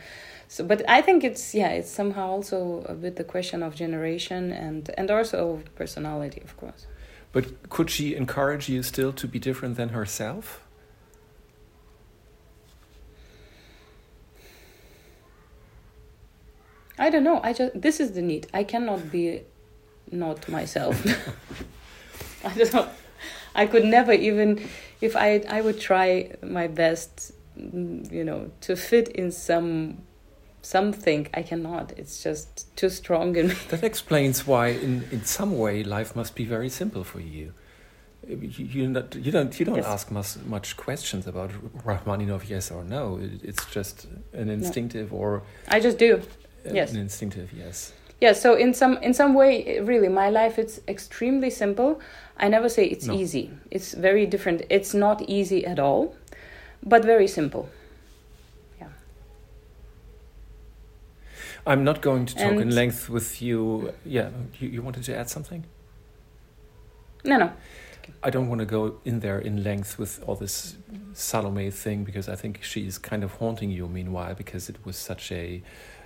So 0.47 0.63
but 0.63 0.87
i 0.89 1.01
think 1.01 1.23
it's 1.23 1.55
yeah 1.55 1.69
it's 1.69 1.89
somehow 1.89 2.27
also 2.29 2.85
a 2.87 2.93
bit 2.93 3.15
the 3.15 3.23
question 3.23 3.63
of 3.63 3.75
generation 3.75 4.51
and 4.51 4.89
and 4.97 5.09
also 5.09 5.61
personality 5.75 6.41
of 6.43 6.55
course. 6.57 6.87
But 7.31 7.69
could 7.69 7.89
she 7.89 8.15
encourage 8.15 8.69
you 8.69 8.83
still 8.83 9.11
to 9.13 9.27
be 9.27 9.39
different 9.39 9.75
than 9.75 9.89
herself? 9.89 10.61
I 16.97 17.09
don't 17.09 17.23
know. 17.23 17.41
I 17.43 17.51
just 17.53 17.81
this 17.81 17.99
is 17.99 18.13
the 18.13 18.21
need. 18.21 18.47
I 18.53 18.63
cannot 18.63 19.11
be 19.11 19.41
not 20.11 20.47
myself 20.49 20.95
i 22.45 22.53
don't 22.55 22.73
know 22.73 22.87
i 23.55 23.65
could 23.65 23.85
never 23.85 24.13
even 24.13 24.67
if 25.01 25.15
i 25.15 25.43
i 25.49 25.61
would 25.61 25.79
try 25.79 26.31
my 26.43 26.67
best 26.67 27.31
mm, 27.57 28.11
you 28.11 28.23
know 28.23 28.51
to 28.61 28.75
fit 28.75 29.07
in 29.09 29.31
some 29.31 29.97
something 30.65 31.27
I 31.33 31.43
cannot. 31.43 31.93
It's 31.95 32.23
just 32.23 32.75
too 32.75 32.89
strong 32.89 33.35
in 33.35 33.49
me. 33.49 33.55
That 33.69 33.83
explains 33.83 34.47
why, 34.47 34.67
in 34.69 34.93
in 35.11 35.23
some 35.23 35.57
way, 35.57 35.83
life 35.83 36.15
must 36.15 36.35
be 36.35 36.45
very 36.45 36.69
simple 36.69 37.03
for 37.03 37.19
you. 37.19 37.53
You, 38.27 38.65
you, 38.75 38.87
not, 38.87 39.13
you 39.15 39.31
don't 39.31 39.59
you 39.59 39.65
don't 39.65 39.75
yes. 39.75 39.85
ask 39.85 40.09
much, 40.09 40.37
much 40.55 40.75
questions 40.77 41.27
about 41.27 41.51
Rachmaninoff, 41.85 42.49
yes 42.49 42.71
or 42.71 42.83
no. 42.83 43.19
It, 43.25 43.43
it's 43.43 43.65
just 43.77 44.07
an 44.33 44.49
instinctive 44.49 45.11
no. 45.11 45.17
or 45.19 45.43
I 45.67 45.79
just 45.79 45.99
do. 45.99 46.21
Yes, 46.79 46.91
an 46.93 46.99
instinctive 46.99 47.53
yes. 47.53 47.93
Yeah. 48.21 48.33
So 48.33 48.55
in 48.55 48.73
some 48.73 48.97
in 48.97 49.13
some 49.13 49.33
way, 49.33 49.79
really, 49.79 50.09
my 50.09 50.29
life 50.29 50.57
it's 50.59 50.79
extremely 50.87 51.49
simple. 51.49 51.99
I 52.37 52.49
never 52.49 52.69
say 52.69 52.85
it's 52.85 53.07
no. 53.07 53.13
easy. 53.13 53.51
It's 53.71 53.93
very 53.93 54.25
different. 54.25 54.63
It's 54.69 54.93
not 54.93 55.21
easy 55.29 55.65
at 55.65 55.79
all, 55.79 56.15
but 56.83 57.03
very 57.05 57.27
simple. 57.27 57.69
Yeah 58.79 58.87
i'm 61.67 61.83
not 61.83 62.01
going 62.01 62.25
to 62.25 62.35
talk 62.35 62.51
and 62.51 62.61
in 62.61 62.75
length 62.75 63.09
with 63.09 63.41
you. 63.41 63.93
Yeah, 64.05 64.29
you, 64.59 64.69
you 64.69 64.81
wanted 64.81 65.03
to 65.03 65.15
add 65.15 65.29
something? 65.29 65.65
No, 67.23 67.37
no. 67.37 67.51
I 68.21 68.29
don't 68.29 68.49
want 68.49 68.59
to 68.59 68.65
go 68.65 68.99
in 69.03 69.19
there 69.19 69.39
in 69.39 69.63
length 69.63 69.97
with 69.97 70.23
all 70.27 70.35
this 70.35 70.77
Salome 71.13 71.71
thing 71.71 72.03
because 72.03 72.29
I 72.29 72.35
think 72.35 72.63
she's 72.63 72.97
kind 72.97 73.23
of 73.23 73.33
haunting 73.33 73.71
you 73.71 73.87
meanwhile 73.87 74.35
because 74.35 74.69
it 74.69 74.77
was 74.85 74.95
such 74.95 75.31
a 75.31 75.63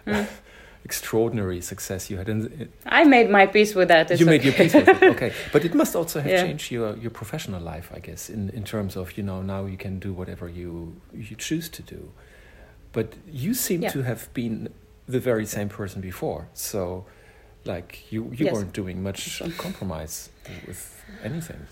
mm. 0.07 0.27
extraordinary 0.83 1.61
success 1.61 2.09
you 2.09 2.17
had. 2.17 2.29
And 2.29 2.69
I 2.85 3.03
made 3.03 3.29
my 3.29 3.45
peace 3.45 3.75
with 3.75 3.89
that. 3.89 4.11
It's 4.11 4.19
you 4.19 4.25
okay. 4.25 4.37
made 4.37 4.43
your 4.43 4.53
peace 4.53 4.73
with 4.73 4.87
it, 4.87 5.03
okay. 5.03 5.33
But 5.51 5.65
it 5.65 5.73
must 5.73 5.95
also 5.95 6.19
have 6.19 6.31
yeah. 6.31 6.43
changed 6.43 6.71
your, 6.71 6.95
your 6.97 7.11
professional 7.11 7.61
life, 7.61 7.91
I 7.93 7.99
guess, 7.99 8.29
in, 8.29 8.49
in 8.49 8.63
terms 8.63 8.95
of, 8.95 9.17
you 9.17 9.23
know, 9.23 9.41
now 9.41 9.65
you 9.65 9.77
can 9.77 9.99
do 9.99 10.13
whatever 10.13 10.47
you, 10.47 10.95
you 11.13 11.35
choose 11.35 11.69
to 11.69 11.81
do. 11.81 12.11
But 12.91 13.13
you 13.27 13.53
seem 13.53 13.83
yeah. 13.83 13.89
to 13.89 14.01
have 14.01 14.33
been 14.33 14.69
the 15.07 15.19
very 15.19 15.45
same 15.45 15.69
person 15.69 16.01
before. 16.01 16.47
So, 16.53 17.05
like 17.65 18.11
you, 18.11 18.25
you 18.33 18.45
yes. 18.45 18.53
weren't 18.53 18.73
doing 18.73 19.03
much 19.03 19.41
compromise 19.57 20.29
with 20.65 21.03
anything. 21.23 21.67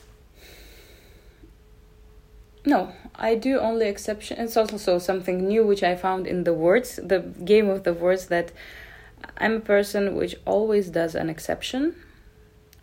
No, 2.66 2.92
I 3.16 3.36
do 3.36 3.60
only 3.60 3.88
exception. 3.88 4.40
It's 4.40 4.58
also 4.58 5.00
something 5.00 5.48
new 5.48 5.66
which 5.66 5.84
I 5.84 5.96
found 5.96 6.28
in 6.28 6.44
the 6.44 6.54
words, 6.54 7.00
the 7.02 7.20
game 7.46 7.70
of 7.70 7.84
the 7.84 7.94
words. 7.94 8.28
That 8.28 8.52
I'm 9.38 9.56
a 9.56 9.60
person 9.60 10.16
which 10.16 10.36
always 10.46 10.90
does 10.90 11.16
an 11.16 11.30
exception. 11.30 11.96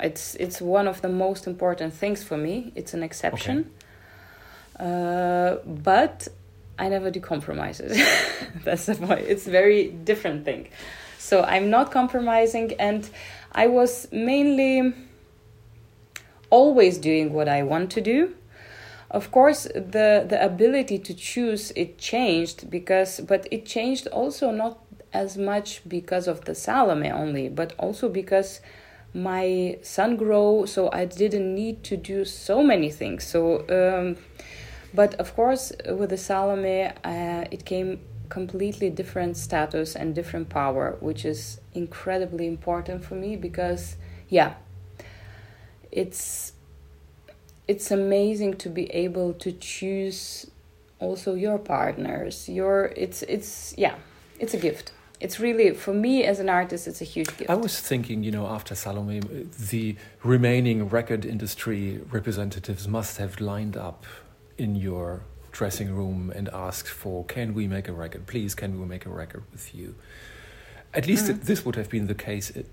It's 0.00 0.34
it's 0.36 0.60
one 0.60 0.88
of 0.88 1.02
the 1.02 1.08
most 1.08 1.46
important 1.46 1.94
things 1.94 2.22
for 2.22 2.36
me. 2.36 2.72
It's 2.74 2.94
an 2.94 3.02
exception. 3.02 3.70
Okay. 4.80 4.84
Uh, 4.84 5.56
but 5.64 6.28
I 6.78 6.88
never 6.88 7.10
do 7.10 7.20
compromises. 7.20 7.96
That's 8.64 8.86
the 8.86 8.96
point. 8.96 9.20
It's 9.20 9.46
very 9.46 9.88
different 9.88 10.44
thing. 10.44 10.68
So 11.18 11.42
I'm 11.42 11.70
not 11.70 11.90
compromising, 11.90 12.74
and 12.78 13.08
I 13.52 13.68
was 13.68 14.08
mainly 14.12 14.92
always 16.50 16.98
doing 16.98 17.32
what 17.32 17.48
I 17.48 17.62
want 17.62 17.90
to 17.92 18.00
do. 18.00 18.34
Of 19.10 19.30
course, 19.30 19.64
the 19.74 20.26
the 20.28 20.44
ability 20.44 20.98
to 20.98 21.14
choose 21.14 21.70
it 21.76 21.98
changed 21.98 22.68
because, 22.68 23.20
but 23.20 23.46
it 23.52 23.64
changed 23.64 24.08
also 24.08 24.50
not 24.50 24.83
as 25.14 25.38
much 25.38 25.88
because 25.88 26.28
of 26.28 26.44
the 26.44 26.54
Salome 26.54 27.10
only, 27.10 27.48
but 27.48 27.72
also 27.78 28.08
because 28.08 28.60
my 29.14 29.78
son 29.80 30.16
grew, 30.16 30.66
so 30.66 30.90
I 30.92 31.04
didn't 31.06 31.54
need 31.54 31.84
to 31.84 31.96
do 31.96 32.24
so 32.24 32.62
many 32.62 32.90
things. 32.90 33.24
So. 33.24 33.64
Um, 33.68 34.16
but 34.94 35.14
of 35.14 35.34
course, 35.34 35.72
with 35.88 36.10
the 36.10 36.16
Salome, 36.16 36.84
uh, 36.84 37.44
it 37.50 37.64
came 37.64 38.00
completely 38.28 38.90
different 38.90 39.36
status 39.36 39.96
and 39.96 40.14
different 40.14 40.48
power, 40.48 40.96
which 41.00 41.24
is 41.24 41.60
incredibly 41.74 42.46
important 42.46 43.04
for 43.04 43.16
me 43.16 43.34
because, 43.34 43.96
yeah, 44.28 44.54
it's 45.90 46.52
it's 47.66 47.90
amazing 47.90 48.54
to 48.58 48.68
be 48.68 48.90
able 48.92 49.32
to 49.32 49.50
choose 49.52 50.50
also 51.00 51.34
your 51.34 51.58
partners. 51.58 52.48
Your 52.48 52.92
it's 52.96 53.22
it's 53.22 53.74
yeah, 53.76 53.96
it's 54.38 54.54
a 54.54 54.58
gift 54.58 54.92
it's 55.24 55.40
really 55.40 55.72
for 55.84 55.94
me 55.94 56.24
as 56.24 56.38
an 56.38 56.48
artist 56.48 56.86
it's 56.86 57.00
a 57.00 57.04
huge 57.14 57.30
gift 57.36 57.50
i 57.50 57.54
was 57.54 57.80
thinking 57.80 58.22
you 58.22 58.30
know 58.30 58.46
after 58.46 58.74
salome 58.74 59.20
the 59.70 59.96
remaining 60.22 60.88
record 60.88 61.24
industry 61.24 62.00
representatives 62.10 62.86
must 62.86 63.16
have 63.16 63.40
lined 63.40 63.76
up 63.76 64.04
in 64.58 64.76
your 64.76 65.22
dressing 65.54 65.94
room 65.94 66.32
and 66.34 66.48
asked 66.52 66.88
for, 66.88 67.24
"Can 67.24 67.54
we 67.54 67.66
make 67.66 67.88
a 67.88 67.92
record? 67.92 68.26
Please, 68.26 68.54
can 68.54 68.78
we 68.80 68.86
make 68.86 69.06
a 69.06 69.10
record 69.22 69.44
with 69.52 69.74
you?" 69.74 69.94
At 70.92 71.06
least 71.06 71.26
mm. 71.26 71.42
this 71.42 71.64
would 71.64 71.76
have 71.76 71.88
been 71.88 72.06
the 72.06 72.14
case 72.14 72.52
at 72.54 72.66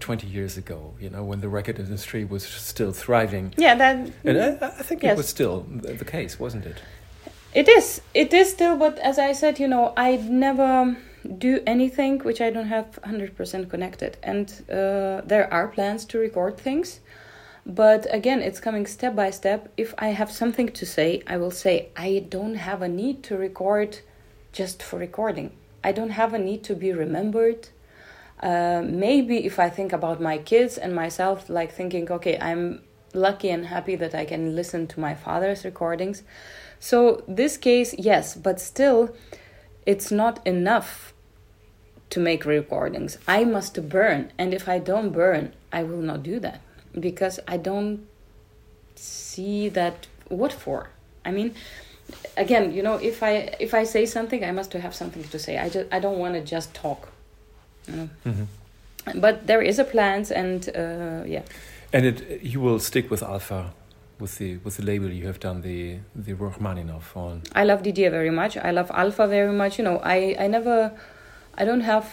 20 0.00 0.26
years 0.26 0.56
ago, 0.56 0.94
you 1.00 1.10
know, 1.10 1.22
when 1.22 1.40
the 1.40 1.48
record 1.48 1.78
industry 1.78 2.24
was 2.24 2.42
still 2.44 2.92
thriving. 2.92 3.54
Yeah, 3.56 3.74
that. 3.76 4.10
And 4.24 4.38
I, 4.38 4.66
I 4.66 4.82
think 4.82 5.02
yes. 5.02 5.12
it 5.12 5.16
was 5.16 5.28
still 5.28 5.66
the 5.68 6.04
case, 6.04 6.40
wasn't 6.40 6.66
it? 6.66 6.78
It 7.54 7.68
is. 7.68 8.00
It 8.14 8.32
is 8.32 8.50
still, 8.50 8.76
but 8.76 8.98
as 8.98 9.18
I 9.18 9.32
said, 9.32 9.60
you 9.60 9.68
know, 9.68 9.92
I 9.96 10.16
never 10.16 10.96
do 11.38 11.62
anything 11.66 12.18
which 12.20 12.40
I 12.40 12.50
don't 12.50 12.68
have 12.68 12.98
100% 13.04 13.70
connected. 13.70 14.16
And 14.22 14.50
uh, 14.70 15.22
there 15.24 15.48
are 15.52 15.68
plans 15.68 16.04
to 16.06 16.18
record 16.18 16.58
things 16.58 17.00
but 17.64 18.06
again, 18.10 18.42
it's 18.42 18.58
coming 18.58 18.86
step 18.86 19.14
by 19.14 19.30
step. 19.30 19.68
If 19.76 19.94
I 19.98 20.08
have 20.08 20.30
something 20.32 20.68
to 20.70 20.84
say, 20.84 21.22
I 21.26 21.36
will 21.36 21.50
say, 21.50 21.90
I 21.96 22.26
don't 22.28 22.56
have 22.56 22.82
a 22.82 22.88
need 22.88 23.22
to 23.24 23.36
record 23.36 24.00
just 24.52 24.82
for 24.82 24.98
recording. 24.98 25.52
I 25.84 25.92
don't 25.92 26.10
have 26.10 26.34
a 26.34 26.38
need 26.38 26.64
to 26.64 26.74
be 26.74 26.92
remembered. 26.92 27.68
Uh, 28.40 28.82
maybe 28.84 29.46
if 29.46 29.60
I 29.60 29.70
think 29.70 29.92
about 29.92 30.20
my 30.20 30.38
kids 30.38 30.76
and 30.76 30.94
myself, 30.94 31.48
like 31.48 31.72
thinking, 31.72 32.10
okay, 32.10 32.36
I'm 32.40 32.82
lucky 33.14 33.50
and 33.50 33.66
happy 33.66 33.94
that 33.94 34.14
I 34.14 34.24
can 34.24 34.56
listen 34.56 34.88
to 34.88 35.00
my 35.00 35.14
father's 35.14 35.64
recordings. 35.64 36.24
So, 36.80 37.22
this 37.28 37.56
case, 37.56 37.94
yes, 37.96 38.34
but 38.34 38.60
still, 38.60 39.14
it's 39.86 40.10
not 40.10 40.44
enough 40.46 41.12
to 42.10 42.20
make 42.20 42.44
recordings. 42.44 43.18
I 43.26 43.44
must 43.44 43.88
burn, 43.88 44.32
and 44.38 44.52
if 44.52 44.68
I 44.68 44.78
don't 44.78 45.10
burn, 45.10 45.52
I 45.72 45.82
will 45.82 46.02
not 46.02 46.22
do 46.22 46.38
that 46.40 46.60
because 46.98 47.40
I 47.48 47.56
don't 47.56 48.06
see 48.94 49.68
that 49.70 50.06
what 50.28 50.52
for. 50.52 50.90
I 51.24 51.30
mean, 51.30 51.54
again, 52.36 52.72
you 52.72 52.82
know, 52.82 52.96
if 52.96 53.22
I 53.22 53.54
if 53.58 53.74
I 53.74 53.84
say 53.84 54.06
something, 54.06 54.44
I 54.44 54.52
must 54.52 54.72
have 54.72 54.94
something 54.94 55.24
to 55.24 55.38
say. 55.38 55.58
I 55.58 55.68
just 55.68 55.86
I 55.92 55.98
don't 56.00 56.18
want 56.18 56.34
to 56.34 56.40
just 56.40 56.74
talk. 56.74 57.08
You 57.88 57.96
know? 57.96 58.08
mm-hmm. 58.26 59.20
But 59.20 59.46
there 59.46 59.62
is 59.62 59.78
a 59.78 59.84
plans, 59.84 60.30
and 60.30 60.68
uh, 60.76 61.24
yeah. 61.26 61.42
And 61.92 62.06
it 62.06 62.42
you 62.42 62.60
will 62.60 62.78
stick 62.78 63.10
with 63.10 63.22
Alpha 63.22 63.72
with 64.22 64.38
the 64.38 64.56
with 64.58 64.76
the 64.78 64.84
label 64.84 65.10
you 65.10 65.26
have 65.26 65.40
done 65.40 65.60
the 65.60 65.98
the 66.14 66.32
Rachmaninoff 66.32 67.16
on. 67.16 67.42
I 67.54 67.64
love 67.64 67.82
Didier 67.82 68.10
very 68.10 68.30
much. 68.30 68.56
I 68.56 68.70
love 68.70 68.90
Alpha 68.94 69.26
very 69.26 69.52
much. 69.52 69.78
You 69.78 69.84
know, 69.84 69.98
I 70.02 70.36
I 70.38 70.46
never, 70.46 70.92
I 71.60 71.64
don't 71.64 71.82
have 71.94 72.06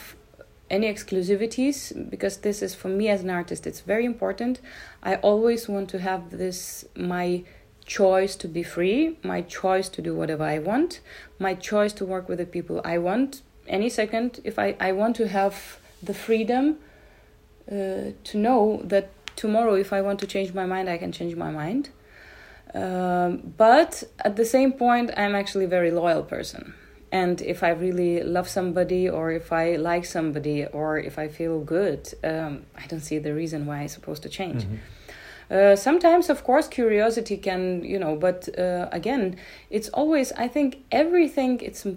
any 0.70 0.88
exclusivities 0.94 1.78
because 2.10 2.38
this 2.38 2.62
is 2.62 2.76
for 2.76 2.90
me 2.90 3.08
as 3.10 3.22
an 3.22 3.30
artist. 3.30 3.66
It's 3.66 3.82
very 3.82 4.06
important. 4.06 4.60
I 5.04 5.16
always 5.30 5.70
want 5.70 5.90
to 5.92 6.00
have 6.00 6.32
this 6.32 6.86
my 6.96 7.44
choice 7.86 8.36
to 8.36 8.48
be 8.48 8.64
free, 8.64 9.18
my 9.24 9.42
choice 9.42 9.90
to 9.90 10.02
do 10.02 10.16
whatever 10.16 10.44
I 10.44 10.60
want, 10.60 11.02
my 11.40 11.54
choice 11.56 11.94
to 11.94 12.06
work 12.06 12.30
with 12.30 12.38
the 12.38 12.46
people 12.46 12.82
I 12.84 12.98
want. 12.98 13.42
Any 13.68 13.90
second, 13.90 14.40
if 14.44 14.60
I, 14.60 14.76
I 14.80 14.92
want 14.92 15.16
to 15.18 15.28
have 15.28 15.80
the 16.02 16.14
freedom 16.14 16.78
uh, 17.72 18.14
to 18.30 18.38
know 18.46 18.82
that 18.84 19.10
tomorrow, 19.36 19.74
if 19.74 19.92
I 19.92 20.02
want 20.02 20.20
to 20.20 20.28
change 20.28 20.54
my 20.54 20.66
mind, 20.66 20.90
I 20.90 20.98
can 20.98 21.12
change 21.12 21.36
my 21.36 21.52
mind. 21.52 21.90
Um, 22.74 23.54
but 23.58 24.04
at 24.24 24.36
the 24.36 24.46
same 24.46 24.74
point, 24.74 25.12
I'm 25.18 25.36
actually 25.36 25.66
a 25.66 25.70
very 25.70 25.92
loyal 25.92 26.24
person. 26.24 26.74
And 27.12 27.42
if 27.42 27.64
I 27.64 27.70
really 27.70 28.22
love 28.22 28.48
somebody, 28.48 29.10
or 29.10 29.32
if 29.32 29.52
I 29.52 29.78
like 29.78 30.06
somebody, 30.06 30.68
or 30.68 31.00
if 31.00 31.18
I 31.18 31.28
feel 31.28 31.60
good, 31.62 32.14
um, 32.24 32.66
I 32.78 32.86
don't 32.88 33.00
see 33.00 33.18
the 33.18 33.34
reason 33.34 33.66
why 33.66 33.80
I'm 33.80 33.88
supposed 33.88 34.22
to 34.24 34.30
change. 34.30 34.64
Mm-hmm. 34.64 34.76
Uh, 35.52 35.76
sometimes, 35.76 36.30
of 36.30 36.44
course, 36.44 36.68
curiosity 36.68 37.36
can, 37.36 37.84
you 37.84 37.98
know, 37.98 38.16
but 38.16 38.48
uh, 38.60 38.88
again, 38.92 39.36
it's 39.72 39.90
always, 39.90 40.32
I 40.34 40.48
think, 40.48 40.84
everything 40.92 41.60
it's 41.62 41.88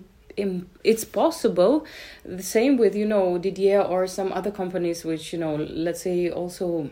it's 0.82 1.04
possible. 1.04 1.84
The 2.24 2.42
same 2.42 2.78
with, 2.78 2.94
you 2.94 3.04
know, 3.04 3.36
Didier 3.36 3.82
or 3.82 4.06
some 4.06 4.32
other 4.32 4.50
companies, 4.50 5.04
which, 5.04 5.34
you 5.34 5.38
know, 5.38 5.56
let's 5.56 6.00
say 6.00 6.30
also 6.30 6.88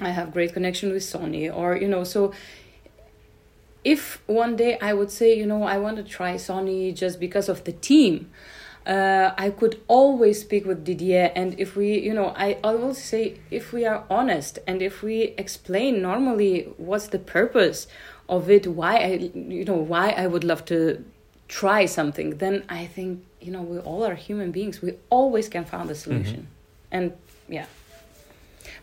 I 0.00 0.10
have 0.10 0.32
great 0.32 0.52
connection 0.52 0.92
with 0.92 1.02
Sony, 1.02 1.54
or, 1.54 1.76
you 1.76 1.88
know, 1.88 2.04
so 2.04 2.32
if 3.84 4.22
one 4.26 4.56
day 4.56 4.78
I 4.80 4.92
would 4.94 5.10
say, 5.10 5.36
you 5.36 5.46
know, 5.46 5.62
I 5.62 5.78
want 5.78 5.96
to 5.98 6.02
try 6.02 6.34
Sony 6.34 6.94
just 6.94 7.20
because 7.20 7.48
of 7.48 7.64
the 7.64 7.72
team, 7.72 8.30
uh, 8.86 9.32
I 9.38 9.50
could 9.50 9.80
always 9.88 10.40
speak 10.40 10.66
with 10.66 10.84
Didier. 10.84 11.32
And 11.34 11.58
if 11.58 11.76
we, 11.76 11.98
you 11.98 12.12
know, 12.12 12.34
I 12.36 12.58
always 12.64 12.98
say, 12.98 13.38
if 13.50 13.72
we 13.72 13.86
are 13.86 14.04
honest 14.10 14.58
and 14.66 14.82
if 14.82 15.02
we 15.02 15.34
explain 15.38 16.02
normally 16.02 16.72
what's 16.76 17.08
the 17.08 17.18
purpose 17.18 17.86
of 18.28 18.50
it, 18.50 18.66
why 18.66 18.96
I, 18.96 19.30
you 19.34 19.64
know, 19.64 19.74
why 19.74 20.10
I 20.10 20.26
would 20.26 20.44
love 20.44 20.64
to 20.66 21.04
try 21.48 21.86
something, 21.86 22.38
then 22.38 22.64
I 22.68 22.86
think, 22.86 23.24
you 23.40 23.52
know, 23.52 23.62
we 23.62 23.78
all 23.78 24.04
are 24.04 24.14
human 24.14 24.50
beings. 24.50 24.82
We 24.82 24.94
always 25.08 25.48
can 25.48 25.64
find 25.64 25.90
a 25.90 25.94
solution. 25.94 26.40
Mm-hmm. 26.40 26.92
And 26.92 27.12
yeah. 27.48 27.66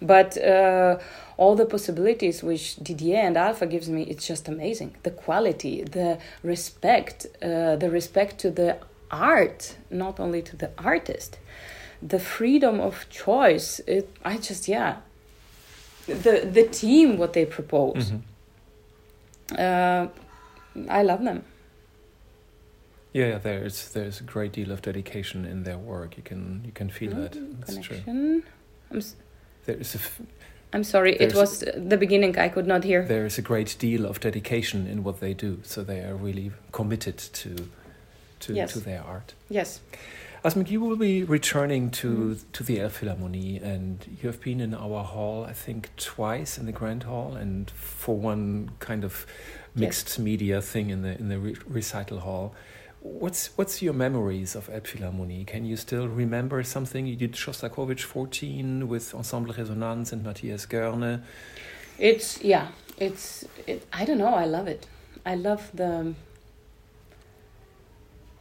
But 0.02 0.38
uh, 0.38 0.98
all 1.38 1.56
the 1.56 1.66
possibilities 1.66 2.42
which 2.42 2.78
Didier 2.78 3.20
and 3.20 3.38
Alpha 3.38 3.68
gives 3.68 3.88
me, 3.90 4.04
it's 4.04 4.26
just 4.26 4.48
amazing. 4.48 4.96
The 5.04 5.12
quality, 5.12 5.84
the 5.84 6.18
respect, 6.44 7.28
uh, 7.42 7.76
the 7.76 7.90
respect 7.90 8.40
to 8.40 8.52
the 8.52 8.80
art, 9.12 9.76
not 9.90 10.20
only 10.20 10.42
to 10.42 10.56
the 10.58 10.72
artist. 10.78 11.38
The 12.02 12.20
freedom 12.20 12.80
of 12.80 13.08
choice. 13.10 13.80
It, 13.86 14.10
I 14.26 14.38
just 14.38 14.68
yeah. 14.68 14.98
The 16.08 16.50
the 16.52 16.68
team 16.68 17.18
what 17.18 17.34
they 17.34 17.46
propose. 17.46 18.12
Mm-hmm. 18.12 18.28
Uh, 19.58 20.08
I 20.90 21.04
love 21.04 21.24
them. 21.24 21.44
Yeah, 23.14 23.38
there's 23.38 23.90
there's 23.90 24.20
a 24.22 24.24
great 24.24 24.54
deal 24.54 24.72
of 24.72 24.82
dedication 24.82 25.46
in 25.46 25.64
their 25.64 25.78
work. 25.78 26.18
You 26.18 26.24
can 26.24 26.64
you 26.66 26.72
can 26.72 26.90
feel 26.90 27.12
mm, 27.12 27.22
that. 27.22 27.60
That's 27.60 27.74
connection. 27.74 28.44
true. 28.90 29.02
I'm 29.68 29.76
s- 29.78 29.78
there 29.78 29.78
is 29.78 29.96
a. 29.96 29.98
F- 29.98 30.22
I'm 30.74 30.84
sorry, 30.84 31.16
it 31.16 31.36
was 31.36 31.66
the 31.76 31.98
beginning. 31.98 32.38
I 32.38 32.48
could 32.48 32.68
not 32.68 32.84
hear. 32.84 33.04
There 33.04 33.26
is 33.26 33.38
a 33.38 33.42
great 33.42 33.76
deal 33.80 34.06
of 34.06 34.20
dedication 34.20 34.88
in 34.88 35.04
what 35.04 35.20
they 35.20 35.34
do, 35.34 35.60
so 35.64 35.84
they 35.84 36.00
are 36.00 36.16
really 36.16 36.52
committed 36.72 37.18
to 37.18 37.68
to, 38.42 38.54
yes. 38.54 38.74
to 38.74 38.80
their 38.80 39.04
art. 39.04 39.34
Yes. 39.50 39.82
Asmik, 40.44 40.72
you 40.72 40.82
will 40.82 40.96
be 40.96 41.24
returning 41.24 41.92
to 41.92 42.08
mm. 42.08 42.52
to 42.54 42.64
the 42.64 42.78
Elbphilharmonie, 42.78 43.62
and 43.62 44.18
you 44.22 44.30
have 44.30 44.42
been 44.42 44.60
in 44.60 44.74
our 44.74 45.04
hall, 45.04 45.46
I 45.46 45.54
think, 45.54 45.90
twice 45.98 46.58
in 46.58 46.66
the 46.66 46.72
Grand 46.72 47.04
Hall, 47.04 47.36
and 47.36 47.70
for 47.72 48.16
one 48.18 48.72
kind 48.80 49.04
of 49.04 49.28
mixed 49.76 50.10
yes. 50.10 50.20
media 50.20 50.62
thing 50.62 50.90
in 50.90 51.02
the 51.04 51.18
in 51.20 51.30
the 51.30 51.38
re 51.38 51.56
recital 51.68 52.22
hall. 52.22 52.56
What's 53.02 53.58
what's 53.58 53.82
your 53.82 53.94
memories 53.94 54.56
of 54.56 54.70
Elbphilharmonie? 54.70 55.48
Can 55.48 55.66
you 55.66 55.76
still 55.76 56.08
remember 56.08 56.62
something? 56.62 57.08
You 57.08 57.16
did 57.16 57.34
Shostakovich 57.34 58.04
14 58.04 58.88
with 58.88 59.16
Ensemble 59.16 59.54
Resonanz 59.54 60.12
and 60.12 60.24
Matthias 60.24 60.68
Goerne. 60.68 61.24
It's 61.98 62.40
yeah, 62.44 62.68
it's 63.00 63.44
it, 63.66 63.88
I 63.92 64.06
don't 64.06 64.20
know. 64.20 64.36
I 64.36 64.46
love 64.46 64.68
it. 64.68 64.86
I 65.26 65.34
love 65.34 65.72
the 65.74 66.14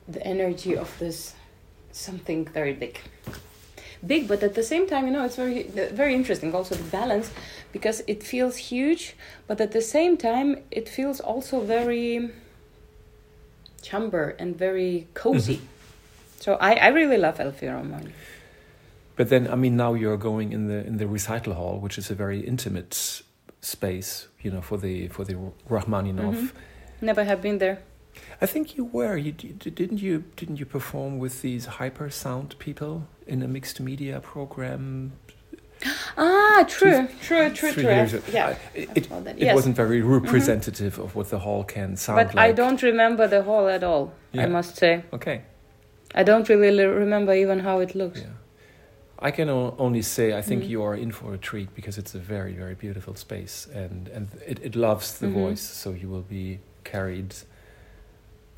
the 0.07 0.23
energy 0.27 0.77
of 0.77 0.99
this 0.99 1.35
something 1.93 2.45
very 2.45 2.75
big 2.75 3.01
big 4.07 4.29
but 4.29 4.43
at 4.43 4.55
the 4.55 4.63
same 4.63 4.87
time 4.87 5.07
you 5.07 5.13
know 5.13 5.25
it's 5.25 5.37
very 5.37 5.65
very 5.93 6.15
interesting 6.15 6.55
also 6.55 6.75
the 6.75 6.91
balance 6.91 7.31
because 7.73 8.03
it 8.07 8.23
feels 8.23 8.57
huge 8.57 9.15
but 9.47 9.61
at 9.61 9.73
the 9.73 9.83
same 9.83 10.17
time 10.17 10.57
it 10.71 10.89
feels 10.89 11.21
also 11.21 11.61
very 11.61 12.31
chamber 13.83 14.37
and 14.39 14.57
very 14.57 15.09
cozy 15.15 15.57
mm-hmm. 15.57 16.41
so 16.41 16.55
I, 16.55 16.75
I 16.75 16.89
really 16.89 17.17
love 17.17 17.39
Elbphilharmonie 17.39 18.13
but 19.17 19.29
then 19.29 19.49
I 19.49 19.57
mean 19.57 19.77
now 19.77 19.95
you're 19.95 20.17
going 20.17 20.53
in 20.53 20.69
the 20.69 20.87
in 20.87 20.99
the 20.99 21.07
recital 21.07 21.55
hall 21.55 21.79
which 21.79 21.99
is 21.99 22.11
a 22.11 22.15
very 22.15 22.41
intimate 22.41 23.23
space 23.61 24.29
you 24.41 24.51
know 24.51 24.61
for 24.61 24.79
the 24.79 25.09
for 25.09 25.25
the 25.25 25.37
Rachmaninoff 25.69 26.35
mm-hmm. 26.35 27.07
never 27.07 27.25
have 27.25 27.43
been 27.43 27.59
there 27.59 27.83
I 28.41 28.47
think 28.47 28.77
you 28.77 28.85
were. 28.85 29.17
You 29.17 29.33
didn't 29.33 29.99
you 29.99 30.25
didn't 30.37 30.57
you 30.57 30.67
perform 30.67 31.19
with 31.19 31.43
these 31.43 31.67
hyper 31.67 32.11
sound 32.11 32.59
people 32.59 33.07
in 33.27 33.43
a 33.43 33.49
mixed 33.49 33.81
media 33.81 34.21
program? 34.21 35.13
Ah, 36.17 36.65
true, 36.69 37.09
true, 37.23 37.51
true, 37.51 37.73
true. 37.73 37.83
Yeah, 38.31 38.57
it, 38.75 38.89
it, 38.95 39.09
yes. 39.39 39.55
wasn't 39.55 39.77
very 39.77 40.01
mm-hmm. 40.01 40.13
representative 40.13 40.97
mm 40.97 41.01
-hmm. 41.01 41.05
of 41.05 41.15
what 41.15 41.29
the 41.29 41.39
hall 41.39 41.65
can 41.65 41.97
sound 41.97 42.19
but 42.19 42.35
like. 42.35 42.49
But 42.49 42.51
I 42.51 42.63
don't 42.63 42.83
remember 42.83 43.29
the 43.29 43.43
hall 43.43 43.69
at 43.69 43.83
all. 43.83 44.13
Yeah. 44.33 44.47
I 44.47 44.49
must 44.49 44.77
say. 44.77 45.05
Okay. 45.11 45.41
I 46.15 46.23
don't 46.23 46.49
really 46.49 46.87
remember 46.87 47.35
even 47.35 47.61
how 47.61 47.81
it 47.81 47.95
looks. 47.95 48.21
Yeah. 48.21 49.29
I 49.29 49.31
can 49.31 49.49
only 49.79 50.03
say 50.03 50.39
I 50.39 50.43
think 50.43 50.63
mm. 50.63 50.71
you 50.71 50.83
are 50.83 51.01
in 51.01 51.13
for 51.13 51.35
a 51.35 51.39
treat 51.39 51.69
because 51.75 52.01
it's 52.01 52.15
a 52.15 52.19
very 52.19 52.55
very 52.55 52.75
beautiful 52.75 53.15
space 53.15 53.69
and 53.75 54.09
and 54.17 54.29
it, 54.47 54.59
it 54.65 54.75
loves 54.75 55.19
the 55.19 55.27
mm 55.27 55.35
-hmm. 55.35 55.43
voice 55.43 55.63
so 55.83 55.91
you 55.91 56.11
will 56.11 56.27
be 56.29 56.59
carried 56.91 57.35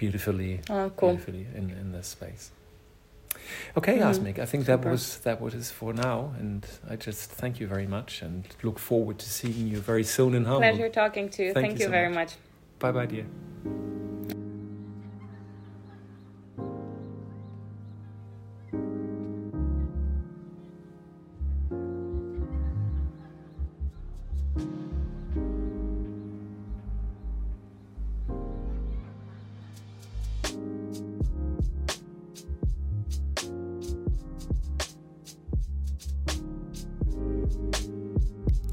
beautifully, 0.02 0.60
oh, 0.68 0.90
cool. 0.96 1.10
beautifully 1.10 1.46
in, 1.54 1.70
in 1.70 1.92
this 1.92 2.08
space. 2.08 2.50
Okay, 3.76 3.98
mm. 3.98 4.02
Asmik, 4.02 4.38
I 4.38 4.46
think 4.46 4.66
Super. 4.66 4.82
that 4.82 4.90
was 4.90 5.18
that 5.18 5.40
was 5.40 5.54
it 5.54 5.64
for 5.64 5.92
now, 5.92 6.32
and 6.38 6.66
I 6.88 6.96
just 6.96 7.30
thank 7.30 7.60
you 7.60 7.66
very 7.66 7.86
much 7.86 8.22
and 8.22 8.46
look 8.62 8.78
forward 8.78 9.18
to 9.18 9.28
seeing 9.28 9.66
you 9.68 9.78
very 9.78 10.04
soon 10.04 10.34
in 10.34 10.44
Hamburg. 10.44 10.76
Pleasure 10.76 10.88
talking 10.88 11.28
to 11.30 11.44
you. 11.44 11.52
Thank, 11.52 11.66
thank 11.66 11.78
you, 11.78 11.84
you 11.84 11.86
so 11.86 11.90
very 11.90 12.08
much. 12.08 12.36
much. 12.36 12.36
Bye, 12.78 12.92
bye, 12.92 13.06
dear. 13.06 13.26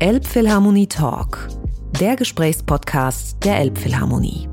Elbphilharmonie 0.02 0.88
Talk, 0.88 1.50
der 2.00 2.16
Gesprächspodcast 2.16 3.44
der 3.44 3.58
Elbphilharmonie. 3.58 4.48